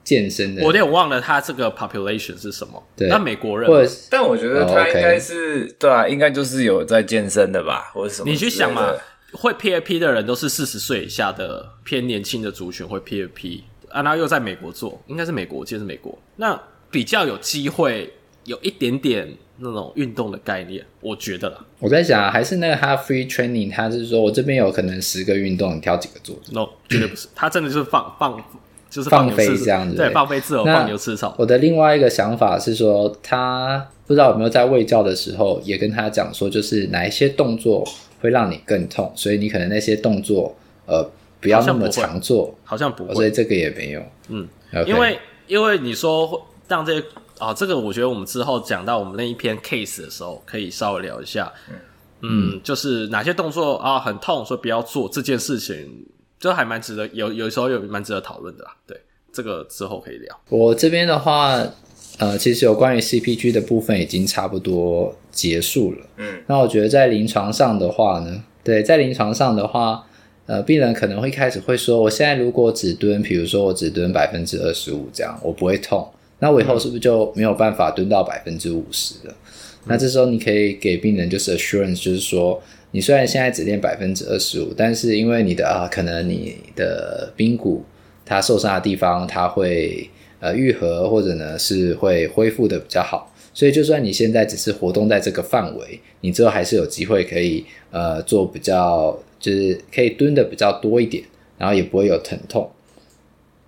[0.02, 2.82] 健身的，我有点忘了他这个 population 是什么。
[2.96, 5.74] 对，那美国人，或者但我觉得他应该是、oh, okay.
[5.78, 8.28] 对啊，应该就是有在健身的吧，或者什么。
[8.28, 8.92] 你去想嘛，
[9.32, 18.12] 会 PAP 的人都是四十岁以下的偏年轻的族群会 PAP，啊，然后又在美国做，应该是美国，我记得是美国，那比较有机会
[18.50, 21.64] 有一点点那种运动的概念，我觉得啦。
[21.78, 28.42] 我在想，还是那个他 free training，他是说我这边有可能十个运动，你挑几个做？No，绝对不是，他真的就是放放。
[28.90, 31.32] 就是放飞这样子，对，放飞自由，放牛吃草。
[31.38, 37.86] 我的另外一个想法是说，他不知道有没有在喂教的时候也跟他讲说，就是哪一些动作
[38.20, 41.08] 会让你更痛，所以你可能那些动作呃
[41.40, 44.02] 不要那么常做，好像不会，所以这个也没有。
[44.28, 44.48] 嗯
[44.84, 47.06] 因为因为你说让这些
[47.40, 51.52] 啊、哦，这个我觉得我们之后讲到我们那一篇 case 的时候，可以稍微聊一下。
[51.70, 51.74] 嗯，
[52.22, 56.06] 嗯就是哪些动作啊很痛，所以不要做这件事情。
[56.38, 58.98] 就还蛮值得有有时候有蛮值得讨论的啦，对，
[59.30, 60.40] 这个之后可以聊。
[60.48, 61.62] 我这边的话，
[62.16, 65.98] 呃，其实有关于 CPG 的部分已经差不多结束了。
[66.16, 70.02] 嗯，那我觉得在临床上的话呢，对，在临床上的话，
[70.46, 79.34] 呃，病人可能会开始会说，我现在如果只蹲，比如说我只蹲百分之二十五这样，我不会痛，那我以后是不是就没有办法蹲到百分之五十了？
[79.86, 82.60] 那这时候你可以给病人就是 assurance，就是说。
[82.92, 87.84] 你虽然现在只练百分之二十五，但是因为你的啊，可能你的髌骨
[88.26, 101.22] 它受伤的地方，它会呃愈合，或者呢是会恢复的比较好，所以就算你现在只是活动在这个范围，你之后还是有机会可以呃做比较，就是可以蹲的比较多一点，
[101.58, 102.68] 然后也不会有疼痛。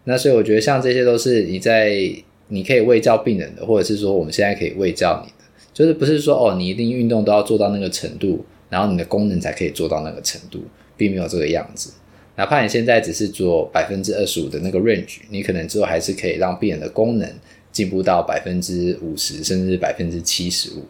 [0.03, 2.13] 那所以我觉得像这些都是你在
[2.53, 8.45] 你可以喂教病人的，或者是说我们现在可以喂教你的，就是不是说哦你一定运动都要做到那个程度。
[8.73, 10.59] 然后你的功能才可以做到那个程度，
[10.97, 11.93] 并没有这个样子。
[12.37, 17.29] 哪怕你现在只是做百分之二十五的那个 range，你可能之后还是可以让病人的功能
[17.71, 20.85] 进步到百分之五十，甚至百分之七十五。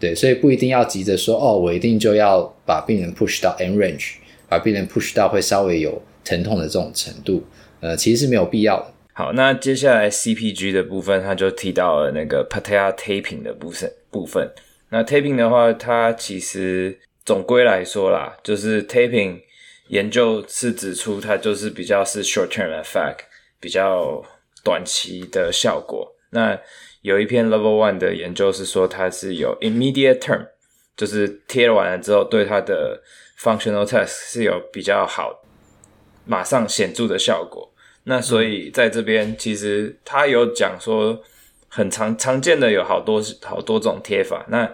[0.00, 4.12] 对，所以不一定要急着说哦，我一定就要把病人 push 到 end range，
[4.48, 7.42] 把病人 push 到会稍微有疼痛的这种程度。
[7.80, 8.86] 呃，其实是没有必要的。
[9.18, 13.92] 好，那接下来 CPG 的部分，他就提到了那个 patella taping 的部分。
[14.12, 14.48] 部分，
[14.90, 16.96] 那 taping 的话，它其实。
[17.24, 19.40] 总归来说啦，就是 taping
[19.88, 23.16] 研究是指出它就是比较是 short term effect，
[23.58, 24.24] 比较
[24.62, 26.14] 短期的效果。
[26.30, 26.56] 那
[27.02, 30.46] 有一篇 level one 的研究是说它是有 immediate term，
[30.96, 33.02] 就是贴完了之后对它的
[33.36, 35.42] functional test 是有比较好，
[36.24, 37.68] 马上显著的效果。
[38.08, 41.22] 那所以在这边其实他有讲说
[41.68, 44.46] 很常常见的有好多好多种贴法。
[44.48, 44.72] 那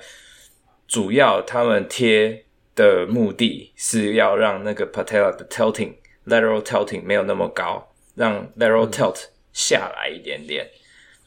[0.87, 2.45] 主要他们贴
[2.77, 5.95] 的目的是要让那个 patella 的 tilting
[6.27, 9.17] lateral tilting 没有那么高，让 lateral tilt
[9.53, 10.71] 下来一点点，嗯、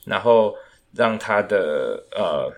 [0.05, 0.55] 然后
[0.95, 2.49] 让它的呃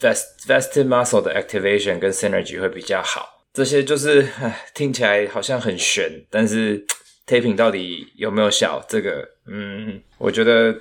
[0.00, 3.44] vest vested muscle 的 activation 跟 synergy 会比较好。
[3.52, 4.26] 这些就是
[4.74, 6.84] 听起来好像很玄，但是
[7.26, 8.84] taping 到底有没有效？
[8.88, 10.74] 这个嗯，我觉得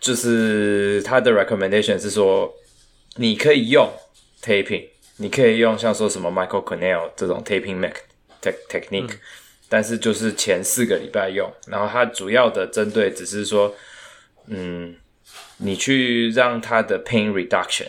[0.00, 2.52] 就是他的 recommendation 是说
[3.16, 3.90] 你可以用
[4.42, 4.88] taping。
[5.20, 7.92] 你可以用像说什么 Michael Cornell 这种 taping mech
[8.68, 9.18] technique，嗯，
[9.68, 13.74] 但是就是前四个礼拜用，然后它主要的针对只是说，
[14.46, 14.94] 嗯，
[15.56, 17.88] 你去让它的 pain reduction，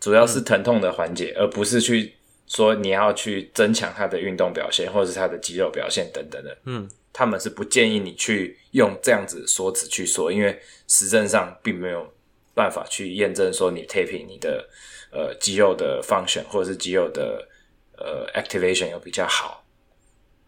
[0.00, 2.14] 主要是疼痛的缓解，嗯，而不是去
[2.46, 6.56] 说你要去增强它的运动表现或者是它的肌肉表现等等的。
[6.64, 12.06] 嗯，他们是不建议你去用这样子的说辞去说，因为实证上并没有
[12.52, 14.68] 办法去验证说你 taping 你的
[15.10, 17.48] 呃肌肉的 function 或者是肌肉的
[17.96, 19.64] 呃 activation 有比较好。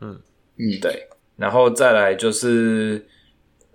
[0.00, 0.20] 嗯
[0.59, 1.09] 嗯，对。
[1.37, 3.02] 然后再来就是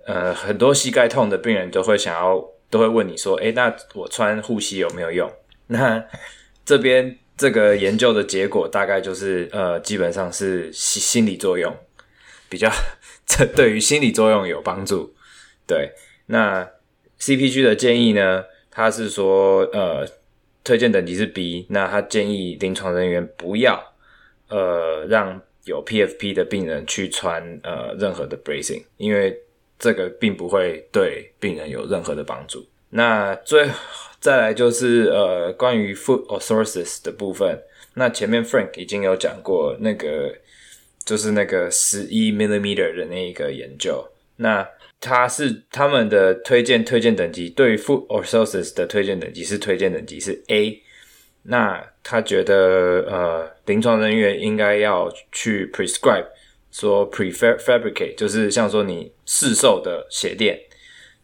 [0.06, 5.28] 呃很多膝盖痛的病人都会想要都会问你说，诶，那我穿护膝有没有用？
[5.66, 6.06] 那
[6.64, 11.76] 这边这个研究的结果大概就是呃基本上是心心理作用
[12.54, 12.72] 比较。
[13.26, 15.12] 这对于心理作用有帮助，
[15.66, 15.92] 对。
[16.28, 16.70] 那
[17.20, 18.44] CPG 的建议呢？
[18.70, 20.06] 他是说，呃，
[20.64, 21.66] 推荐等级是 B。
[21.70, 23.82] 那他建议临床人员不要，
[24.50, 29.36] 呃，让有 PFP 的病人去穿呃任何的 bracing，因为
[29.80, 32.64] 这个并不会对病人有任何的帮助。
[32.90, 33.68] 那最
[34.20, 37.58] 再来就是呃关于 food or sources 的部分。
[37.96, 40.36] 那前面 Frank 已经有讲过那个。
[41.06, 44.02] 就是那个十一 millimeter 的那一个研究，
[44.38, 44.66] 那
[45.02, 50.82] 他是他们的推荐推荐等级，对于 foot orthosis 的推荐等级是推荐等级是 A，
[51.44, 52.56] 那他觉得
[53.10, 56.28] 呃临床人员应该要去 prescribe
[56.72, 60.58] 说 prefabricate，就是像说你市售的鞋垫，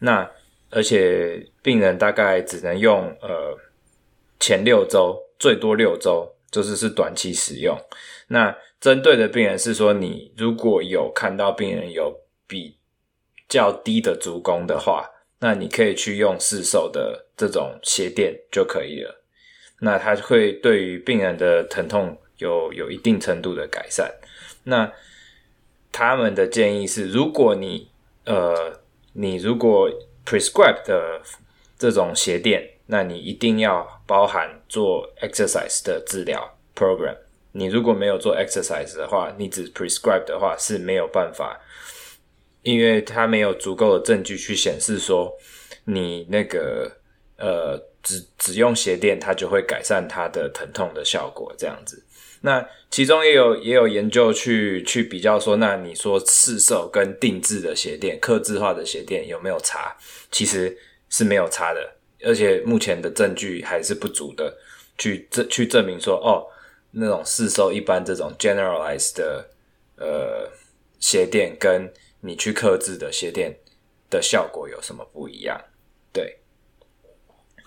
[0.00, 0.30] 那
[0.68, 3.58] 而且病人大概只能用呃
[4.38, 7.74] 前六周，最多六周，就是是短期使用，
[8.28, 8.54] 那。
[8.80, 12.78] 针对的病人是说，你如果有看到病人有比
[13.48, 19.22] 较低的足弓的话，那你可以去用市售的这种鞋垫就可以了。
[19.80, 24.10] 那它会对于病人的疼痛有有一定程度的改善。
[24.64, 24.90] 那
[25.92, 27.90] 他们的建议是，如果你
[28.24, 28.80] 呃，
[29.12, 29.90] 你如果
[30.24, 31.20] prescribe 的
[31.78, 37.16] 这种鞋垫，那你一定要包含做 exercise 的治疗 program。
[37.52, 41.60] 你如果没有做 exercise 的话，你只 prescribe 的话是没有办法，
[42.62, 45.32] 因为它没有足够的证据去显示说
[45.84, 46.88] 你那个
[47.36, 52.00] 呃只只用鞋垫它就会改善它的疼痛的效果这样子。
[52.42, 59.96] 那其中也有也有研究去去比较说，那你说市售跟定制的鞋垫、刻字化的鞋垫有没有差？
[60.30, 64.56] 其实是没有差的，而且目前的证据还是不足的，
[64.96, 66.46] 去证去证明说哦。
[66.92, 69.50] 那种市售一般这种 generalized 的
[69.96, 70.50] 呃
[70.98, 73.56] 鞋垫，跟你去刻制的鞋垫
[74.10, 75.60] 的效果有什么不一样？
[76.12, 76.38] 对，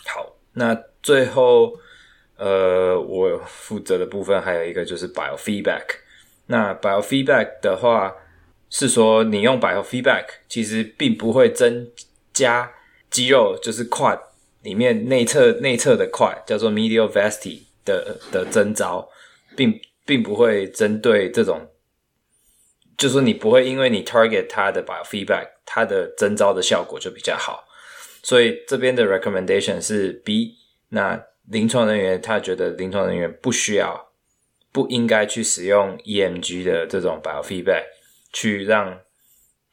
[0.06, 1.80] 好，那最后
[2.38, 5.86] 呃我负责的部分还有一个就是 biofeedback。
[6.48, 8.14] 那 biofeedback 的话
[8.70, 11.90] 是说，你用 biofeedback 其实并不会增
[12.34, 12.74] 加
[13.10, 14.20] 肌肉，就是 quad
[14.64, 19.10] 里面内侧内侧的块叫做 medial vasti 的的征招。
[19.56, 21.70] 并并不会针对这种，
[22.98, 27.64] 就是说你不会因为你 target 它的 biofeedback，它的征招的效果就比较好。
[28.22, 30.56] 所以这边的 recommendation 是 B。
[30.90, 34.10] 那临床人员他觉得临床人员不需要，
[34.72, 37.84] 不应该去使用 EMG 的这种 biofeedback
[38.32, 39.00] 去让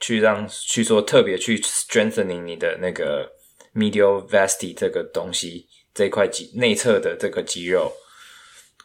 [0.01, 3.31] 去让去说特别去 strengthening 你的那个
[3.75, 7.93] medial vasti 这个东西这块肌内侧的这个肌肉。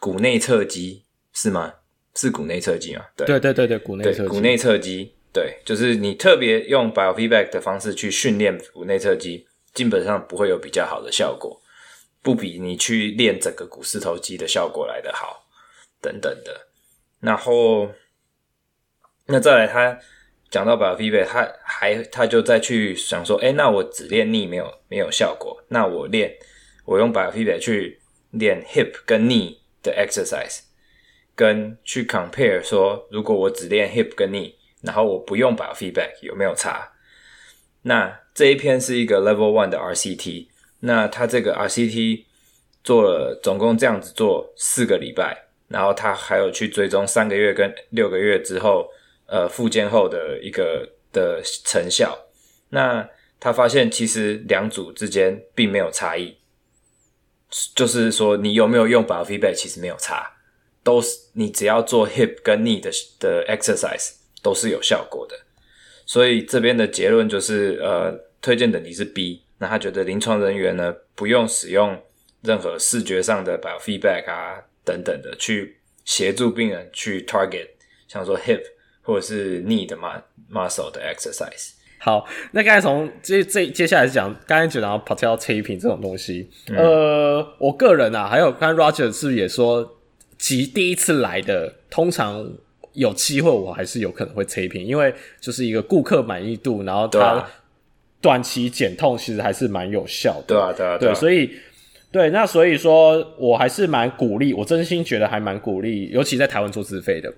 [0.05, 1.73] 股内侧肌是吗？
[2.13, 3.03] 是股内侧肌吗？
[3.15, 4.29] 对对对对对，股内侧肌。
[4.29, 11.59] 股内侧肌，对，就是你特别用 biofeedback 的方式去训练股内侧肌，基本上不会有比较好的效果，
[12.21, 15.47] 不比你去练整个股四头肌的效果来得好，
[15.99, 16.67] 等等的。
[17.19, 17.89] 然后，
[19.25, 19.99] 那再来他
[20.51, 26.31] 讲到 biofeedback，他还他就再去想说，哎，那我只练 knee 没有没有效果，那我练
[26.85, 29.64] 我用 biofeedback 去练 hip 跟 knee。
[29.85, 30.61] 的 exercise
[31.35, 36.91] 跟去 compare 说，如果我只练 hip 跟 knee，然后我不用 biofeedback 有没有差？
[37.83, 40.47] 那这一篇是一个 level one 的 RCT，
[40.79, 42.23] 那他这个 RCT
[42.83, 48.89] 做了总共这样子做四个礼拜，然后他还有去追踪三个月跟六个月之后，
[49.27, 52.17] 呃，复健后的一个的成效。
[52.69, 53.07] 那
[53.39, 56.35] 他发现其实两组之间并没有差异。
[57.73, 60.29] 就是说，你有没有用 biofeedback 其实没有差，
[60.83, 65.35] 都是你只要做 hip 跟 knee 的的 exercise 都是有效果的。
[66.05, 69.41] 所以这边的结论就是，呃，推荐等级是 B。
[69.57, 71.97] 那他觉得临床人员呢，不用使用
[72.41, 77.69] 任何视觉上的 biofeedback 啊等等的去协助病人去 target，
[78.07, 78.61] 像说 hip
[79.01, 79.95] 或者是 knee 的
[80.51, 81.71] muscle 的 exercise。
[81.97, 89.97] 好，那刚才从这这接下来讲刚才讲到 patella taping 这种东西，嗯、呃，我个人啊，还有刚才 Roger 是不是也说，
[90.37, 92.47] 即第一次来的，通常
[92.93, 97.43] 有机会我还是有可能会 taping，因为就是一个顾客满意度，然后他
[98.21, 100.43] 短期减痛其实还是蛮有效的。
[100.47, 101.49] 对啊，对啊，对，所以
[102.11, 107.33] 对，那所以说我还是蛮鼓励，我真心觉得还蛮鼓励，尤其在台湾做自费的，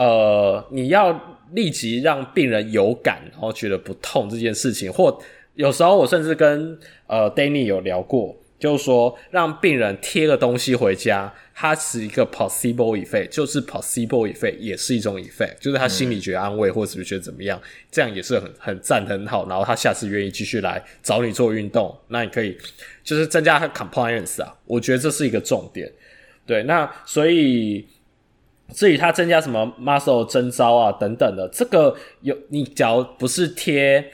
[0.00, 5.18] 呃，你要立即让病人有感，然后觉得不痛这件事情，或
[5.54, 8.34] 有时候我甚至跟呃 Danny 有聊过。
[8.58, 17.58] 就是说，让病人贴个东西回家，它是一个 placebo effect，就是 placebo effect 也是一种 effect，就是他心里觉得安慰，或者是觉得怎么样，
[17.90, 19.48] 这样也是很很赞很好。
[19.48, 22.54] 然后他下次愿意继续来找你做运动，那你可以
[23.02, 25.90] 就是增加他 compliance 啊，我觉得这是一个重点。
[26.44, 27.86] 对，那所以
[28.72, 34.04] 至于它增加什么 muscle 征招啊等等的，这个有你假如不是贴。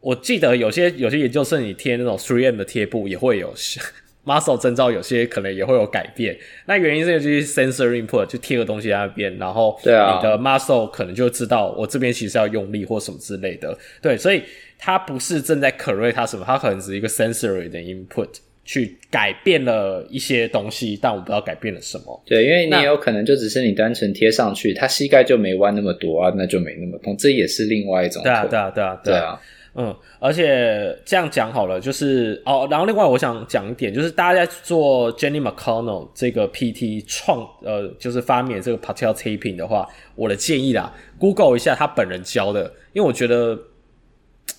[0.00, 3.54] 我记得有些有些研究生，你贴那种 3M 的贴布也会有
[4.26, 6.36] muscle 征招，有些可能也会有改变。
[6.66, 13.78] 那原因是就是 sensory input，就贴个东西在那边，然后你的 muscle 可能就知道我这边其实要用力或什么之类的。
[14.00, 14.42] 对，所以
[14.76, 18.28] 它不是正在 correct 它什么，它可能只是一个 sensory 的 input
[18.64, 22.22] 去改变了一些东西，但我不知道改变了什么。
[22.26, 28.22] 对，因为你也有可能就只是你单纯贴上去，他膝盖就没弯那么多啊，那就没那么痛，这也是另外一种。
[28.22, 29.40] 对啊，对啊，对啊，对啊。
[29.74, 43.58] 嗯，而且这样讲好了，就是哦，然后另外我想讲一点，就是大家在做 Jenny McConnell 这个 PT 创呃，就是发明这个 patella taping 的话，我的建议啦，Google 一下他本人教的，因为我觉得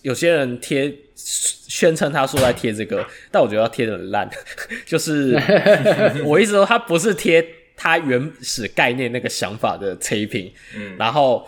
[0.04, 4.30] 有些人贴宣称他说在贴这个，但我觉得他贴的很烂，
[4.86, 5.38] 就是
[6.24, 7.44] 我一直说他不是贴
[7.76, 11.46] 他原始概念那个想法的 taping，嗯，然后。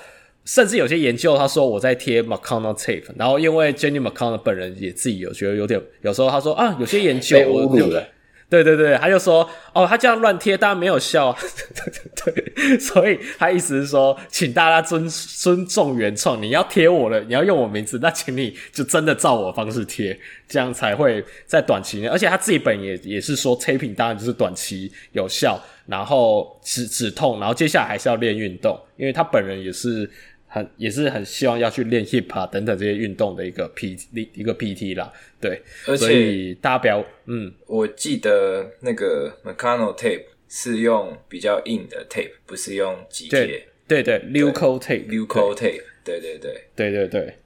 [0.47, 8.07] 甚至有些研究，他说我在贴 McConnell tape，然后因为 Jenny McConnell 本人也自己有觉得有点，有时候他说啊，有些研究被侮辱了，
[8.47, 11.35] 对对对，他就说哦，他这样乱贴当然没有效，
[11.75, 20.17] 对 对对，所以他意思是说，请大家尊尊重原创，你要贴我的，你要用我名字，那请你就真的照我方式贴，
[20.47, 30.09] 这样才会在短期内，而且他自己本也也是说 taping 当然就是短期有效，然后止止痛，然后接下来还是要练运动，因为他本人也是。
[30.55, 46.63] 很也是很希望要去练 hip 啊等等这些运动的一个 P 一个 PT 啦，对，而且大家不要嗯，我记得那个 McConnell tape 是用比较硬的 tape，不是用肌贴，对对对，Leuko tape，Leuko tape，对对对。
[46.73, 47.37] 对对对，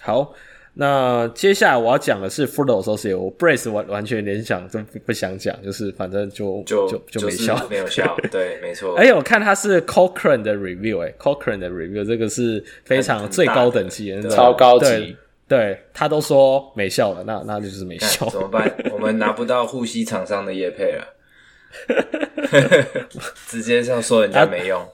[0.00, 0.32] 好。
[0.78, 8.94] 那接下来我要讲的是 Associates，我 Brace 完完全联想都不想讲，就是反正就就就就没效，没有效， 对，没错。
[8.96, 15.16] 哎，我看它是 Cochrane 的 review，哎，Cochrane 的 review 这个是非常最高等级的，超高级。
[15.48, 18.28] 对，他都说没效了，那那就是没效。
[18.28, 18.70] 怎么办？
[18.92, 21.06] 我们拿不到护膝厂商的叶配了，
[23.48, 24.86] 直接这样说人家没用。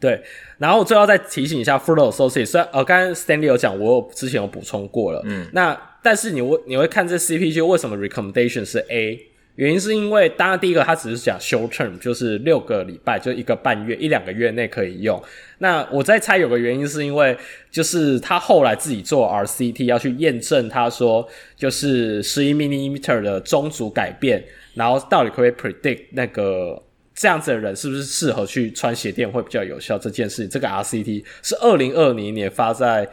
[0.00, 0.20] 对，
[0.56, 9.26] 然后我最后再提醒一下 Frutal Associates，虽然呃，刚刚 Stanley 有讲，我有之前有补充过了，嗯，那但是你会你会看这 CPG 为什么 recommendation 是 A？
[9.56, 15.22] 原因是因为当然第一个它只是讲 short term，就是六个礼拜，就一个半月一两个月内可以用。
[15.58, 17.36] 那我在猜有个原因是因为
[17.70, 24.42] 就是他后来自己做 RCT 要去验证，他说就是十一 millimeter 的中阻改变，
[24.72, 26.82] 然后到底可不可以 predict 那个。
[27.20, 29.98] 这样子的人是不是适合去穿鞋垫会比较有效？
[29.98, 33.06] 这件事情，这个 RCT 是二零二零年发在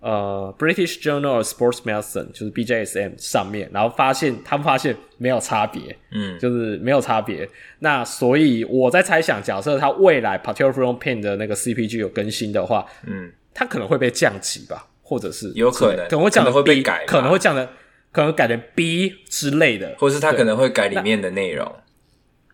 [0.00, 7.48] 呃 British Journal of Sports Medicine，就是 BJSM 上面，然后发现他们发现没有差别，嗯，就是没有差别。
[7.78, 17.68] 那所以我在猜想，假设他未来 Patellar Freedom Pain 的那个 CPG 有更新的话，嗯，他可能会被降级吧，或者是有可能可能会降的会被改，可能会降的
[18.10, 21.72] 可能改成 B 之类的，或是他可能会改里面的内容。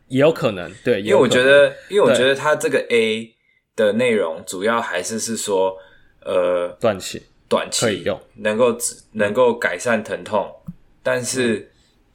[0.09, 3.35] 也有可能，对，因为我觉得，因为我觉得它这个 A
[3.77, 5.77] 的内容主要还是是说，
[6.25, 8.77] 呃，短期短期可以用，能够
[9.13, 10.51] 能够改善疼痛，
[11.03, 11.71] 但是，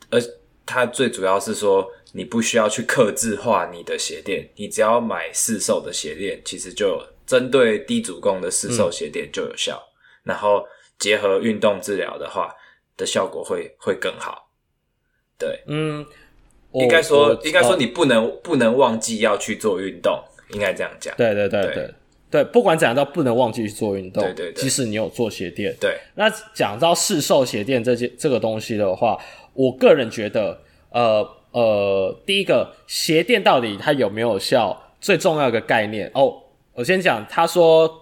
[0.10, 0.20] 而，
[0.66, 9.82] 它最主要是说，你不需要去客制化你的鞋垫，你只要买市售的鞋垫，其实就针对低足弓的市售鞋垫就有效，
[10.24, 10.66] 然后
[10.98, 12.54] 结合运动治疗的话，
[12.98, 14.50] 的效果会会更好，
[15.38, 16.06] 对，嗯。
[16.74, 20.20] 应该说，应该说，你不能不能忘记要去做运动，
[20.54, 21.14] 应该这样讲。
[21.16, 21.94] 对对对对
[22.32, 24.24] 对，不管怎样都不能忘记去做运动。
[24.24, 25.76] 对对对，即使你有做鞋垫。
[25.80, 25.98] 对。
[26.16, 29.16] 那讲到市售鞋垫这些这个东西的话，
[29.54, 30.60] 我个人觉得，
[30.90, 36.34] 呃呃，第一个鞋垫到底它有没有效，最重要的一个概念哦。
[36.74, 38.02] 我先讲，他说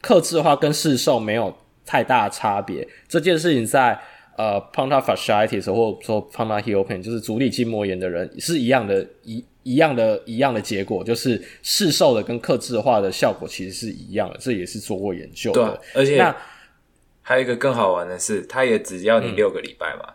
[0.00, 1.54] 克制化跟市售没有
[1.84, 4.00] 太大差别，这件事情在。
[4.36, 15.80] 呃，plantar fasciitis 或者说 plantar heel pain 就是足底筋膜炎的人是一样的，一一样的，一样的结果，就是市售的跟克制化的效果其实是一样的，这也是做过研究的。
[15.92, 16.36] 对，而且那
[17.22, 20.14] 还有一个更好玩的是，它也只要你六个礼拜嘛，嗯、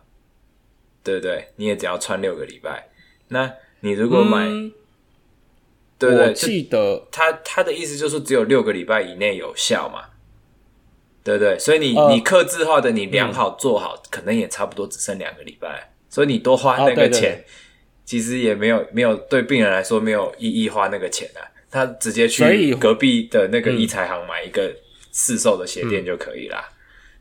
[1.03, 1.47] 对不对？
[1.57, 2.87] 你也只要穿六个礼拜。
[3.27, 3.51] 那
[3.81, 4.71] 你如果买，嗯、
[5.97, 6.27] 对对？
[6.27, 10.10] 我记得他他的意思就是只有六个礼拜以内有效嘛，
[11.23, 11.57] 对不对？
[11.59, 15.91] 所以你、呃、你克制化的你量好做好，嗯、可能也差不多只剩两个礼拜。
[16.09, 17.43] 所以你多花那个钱，
[18.03, 21.39] 其实也没有没有对病人来说没有意义花那个钱啊。
[21.69, 24.69] 他直接去隔壁的那个医材行买一个
[25.13, 26.67] 试售的鞋垫就可以啦。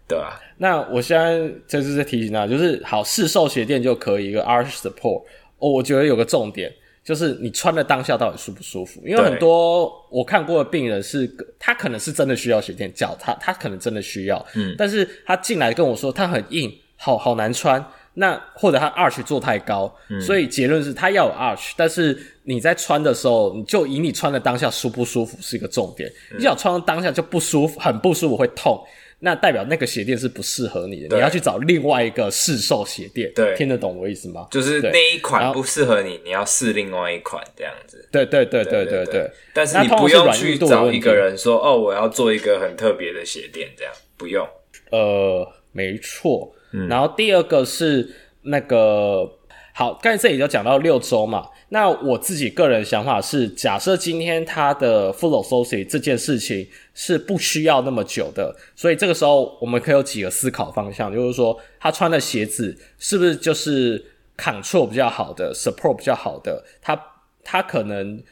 [0.09, 5.22] 对啊，那我现在就是在提醒他，就是好试售鞋垫就可以一个 arch support。
[5.59, 9.01] 哦，我觉得有个重点就是你穿的当下到底舒不舒服？
[9.05, 11.28] 因为很多我看过的病人是，
[11.59, 17.84] 他可能是真的需要鞋垫，脚他他可能真的需要，嗯，但是他进来跟我说他很硬，好好难穿。
[18.14, 26.11] 那或者他 arch 做太高，嗯，所以结论是他要有 arch，但是你在穿的时候，你就以你穿的当下舒不舒服是一个重点。
[26.32, 28.84] 嗯，你只要穿的当下就不舒服，很不舒服会痛。
[29.22, 33.30] 那代表那个鞋垫是不适合你的，你要去找另外一个试售鞋垫。
[33.34, 34.48] 对，听得懂我意思吗？
[34.50, 38.08] 就是那一款不适合你，你要试另外一款这样子。
[38.10, 39.30] 对对对对对对。
[39.52, 44.46] 但是你不用去找一个人说哦，我要做一个很特别的鞋垫，这样不用。
[44.90, 46.54] 呃，没错。
[46.72, 46.88] 嗯。
[46.88, 48.08] 然后第二个是
[48.44, 49.30] 那个，
[49.74, 51.46] 好，刚才这里就讲到六周嘛。
[51.72, 56.66] 那我自己个人想法是，假设今天他的 full orthosis 这件事情
[57.03, 64.05] 是不需要那么久的，所以这个时候我们可以有几个思考方向，就是说他穿的鞋子是不是就是
[64.36, 67.01] control 比较好的，support 比较好的，他
[67.42, 68.22] 他可能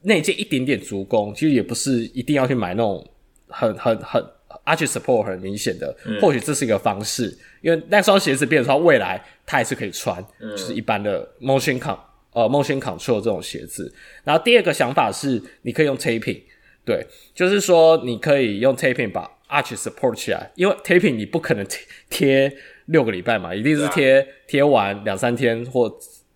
[0.00, 3.06] 那件一点点足弓，其实也不是一定要去买那种
[3.48, 4.24] 很很很
[4.64, 11.98] arch support 很明显的，嗯、或许这是一个方式，因为那双鞋子变成说未来他还是可以穿，嗯、就是一般的 motion con。
[12.32, 13.92] 呃，motion control 这种鞋子，
[14.22, 16.40] 然后第二个想法是，你可以用 taping，
[16.90, 21.78] 对，就是说你可以用 taping 把 arch support 起来，因为 taping 你不可能贴
[22.08, 25.88] 贴六个礼拜嘛，一定是贴贴完两三天或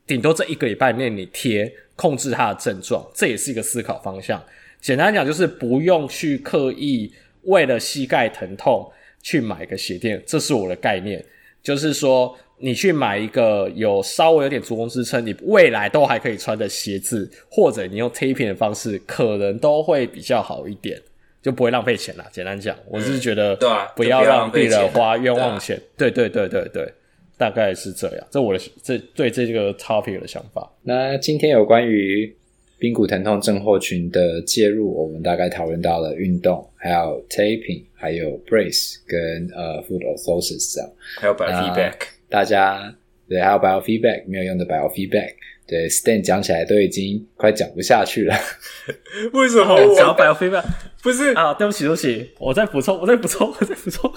[0.07, 4.41] 顶多这一个礼拜内你贴，控制它的症状，这也是一个思考方向。
[4.81, 8.89] 简单讲就是不用去刻意为了膝盖疼痛
[9.25, 11.25] 去买个鞋垫，这是我的概念，
[11.65, 12.39] 就是说。
[12.59, 20.99] 你去买一个有稍微有点足弓支撑，你未来都还可以穿的鞋子，或者你用 taping 的方式，可能都会比较好一点，
[21.43, 22.25] 就不会浪费钱啦。
[22.33, 25.79] 简单讲，我是觉得，对，不要让病人花冤枉钱。
[25.97, 26.91] 对对对对对，
[27.37, 28.27] 大概是这样。
[28.31, 30.71] 这我的这对这个 topic 的想法。
[30.83, 32.35] 那今天有关于
[32.79, 42.14] 髌骨疼痛症候群的介入，我们大概讨论到了运动，还有 taping，还有 brace 跟呃 foot orthosis 这样，还有 biofeedback。
[42.35, 42.93] 大家
[43.29, 45.35] 对，还有 biofeedback 没有用的 biofeedback，
[45.69, 48.35] 对，Stan 讲起来都已经快讲不下去了。
[49.33, 49.79] 为什么？
[49.95, 50.65] 讲到 biofeedback
[51.01, 51.55] 不是啊？
[51.55, 54.13] 对不起，对不起，我再 补充，我再补充，我再补充。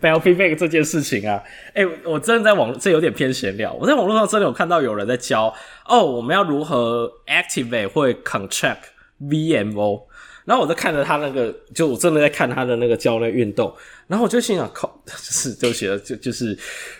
[0.00, 1.42] biofeedback 这件事情啊，
[1.74, 3.72] 哎、欸，我真的在网，这有点偏闲聊。
[3.72, 5.52] 我在网络上真的有看到有人在教
[5.86, 8.84] 哦，我们要如何 activate 或 contract
[9.20, 10.04] VMO。
[10.48, 13.70] 然后我在看着他那个，就我真的在看他的那个教练运动，
[14.06, 16.56] 然后我就心想，靠， 就是就写了，就就是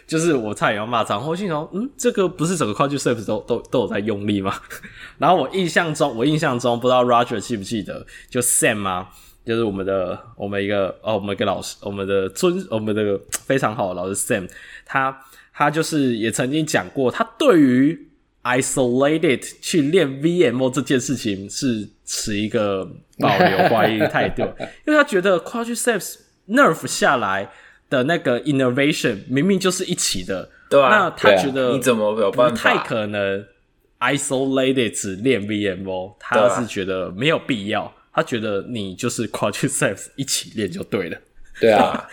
[0.07, 1.23] 就是我差点要骂脏话。
[1.23, 4.55] 然后我心想，嗯，这个不是整个 quadriceps 都都都有在用力吗？
[5.17, 9.09] 然后我印象中，我印象中不知道 Roger 记不记得，就 Sam 啊，
[9.47, 14.47] 就是我们的我们一个哦，我们一个老师，我们的尊，我们的非常好的老师 Sam，
[14.85, 15.25] 他
[15.55, 18.09] 他就是也曾经讲过，他对于
[18.43, 22.89] isolated 去练 VMO 这件事情是持一个
[23.19, 24.43] 保留怀疑态度，
[24.89, 26.17] 因为他觉得 quadriceps
[26.49, 27.51] nerf 下来
[27.91, 32.51] 的那个 innervation 明明就是一起的，对啊，那他觉得你怎么有办法？
[32.51, 33.45] 不太可能
[34.01, 41.19] isolated 只练 VMO，他是觉得没有必要，他觉得你就是 quadriceps 一起练就对了，
[41.61, 42.09] 对啊。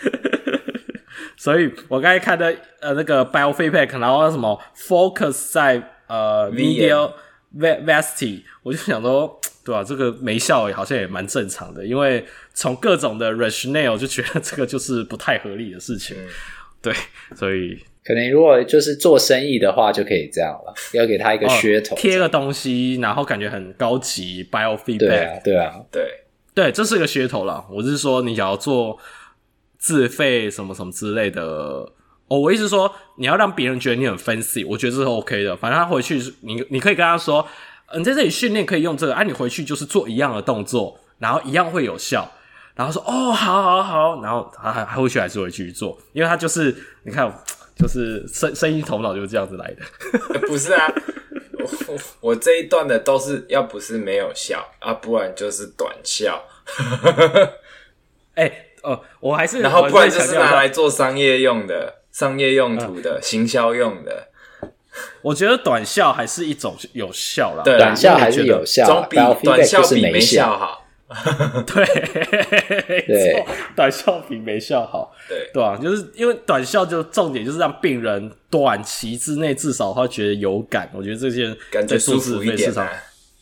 [1.38, 5.92] 所以我刚才看的呃那个 biofeedback，然后什么 focus 在。
[6.08, 7.10] 呃 Video
[7.52, 9.82] vesti 我就想说，对、啊？
[9.82, 16.16] 这个没效也好像也蛮正常的，因为从各种的 rationale 就觉得这个就是不太合理的事情。
[16.16, 16.28] 嗯、
[16.80, 16.94] 对，
[17.34, 26.02] 所以可能如果就是做生意的话，就可以这样了，要给他一个噱头，贴、哦、个东西，然后感觉很高级，biofeedback，对啊，对啊，对
[26.54, 27.66] 对，这是个噱头啦。
[27.68, 28.96] 我是说，你想要做
[29.76, 31.42] 自费什么什么之类的。
[32.28, 35.56] 哦，我意思是说，你要让别人觉得你很 fancy，我觉得这是 OK 的。
[35.56, 37.46] 反正他回去，你你可以跟他说，
[37.96, 42.30] 你在这里训练可以用这个，啊，你回去就是做一样的动作，然后一样会有效。
[42.74, 47.26] 然后说，哦，好好好，然后他还还回去还是会继续做，因为他就是你看，
[47.74, 50.38] 就是生生意头脑就是这样子来的。
[50.40, 50.86] 不是啊，
[51.86, 56.44] 我我这一段的都是要不是没有效啊，不然就是短效。
[58.34, 64.28] 哎、欸，哦，我还是，然后不然就是拿来做商业用的、商业用途的、嗯、行销用的。
[65.22, 70.82] 我觉得短效还是一种有效啦，对，短效还是有效，总比短效比没效 好。
[71.66, 71.84] 对
[73.06, 73.44] 对，
[73.76, 75.14] 短效比没效好。
[75.28, 80.90] 对对啊，就是因为短效就重点就是让病人短期之内至少他觉得有感。
[80.92, 82.72] 我觉得这些感觉舒服一点，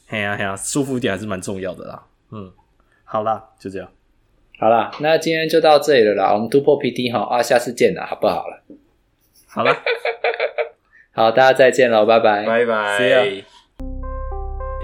[0.06, 2.02] 嘿呀嘿呀，舒服一点还是蛮重要的啦。
[2.32, 2.52] 嗯，
[3.04, 3.88] 好啦，就这样，
[4.58, 6.34] 好啦，那今天就到这里了啦。
[6.34, 8.62] 我们突破 PT 哈啊，下次见了，好不好了？
[9.48, 9.72] 好了，
[11.14, 13.44] 好，大家再见喽，拜拜，拜拜。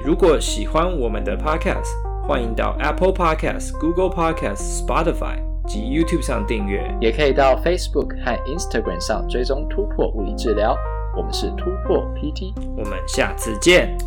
[0.05, 2.11] 如果喜欢我们的 Podcast。
[2.23, 10.77] 欢迎到 Apple Podcasts、Google Podcasts、Spotify 及 YouTube 上订阅，也可以到 Facebook 和 Instagram 上追踪突破物理治疗。
[11.17, 13.99] 我们是突破 PT，我们下次见。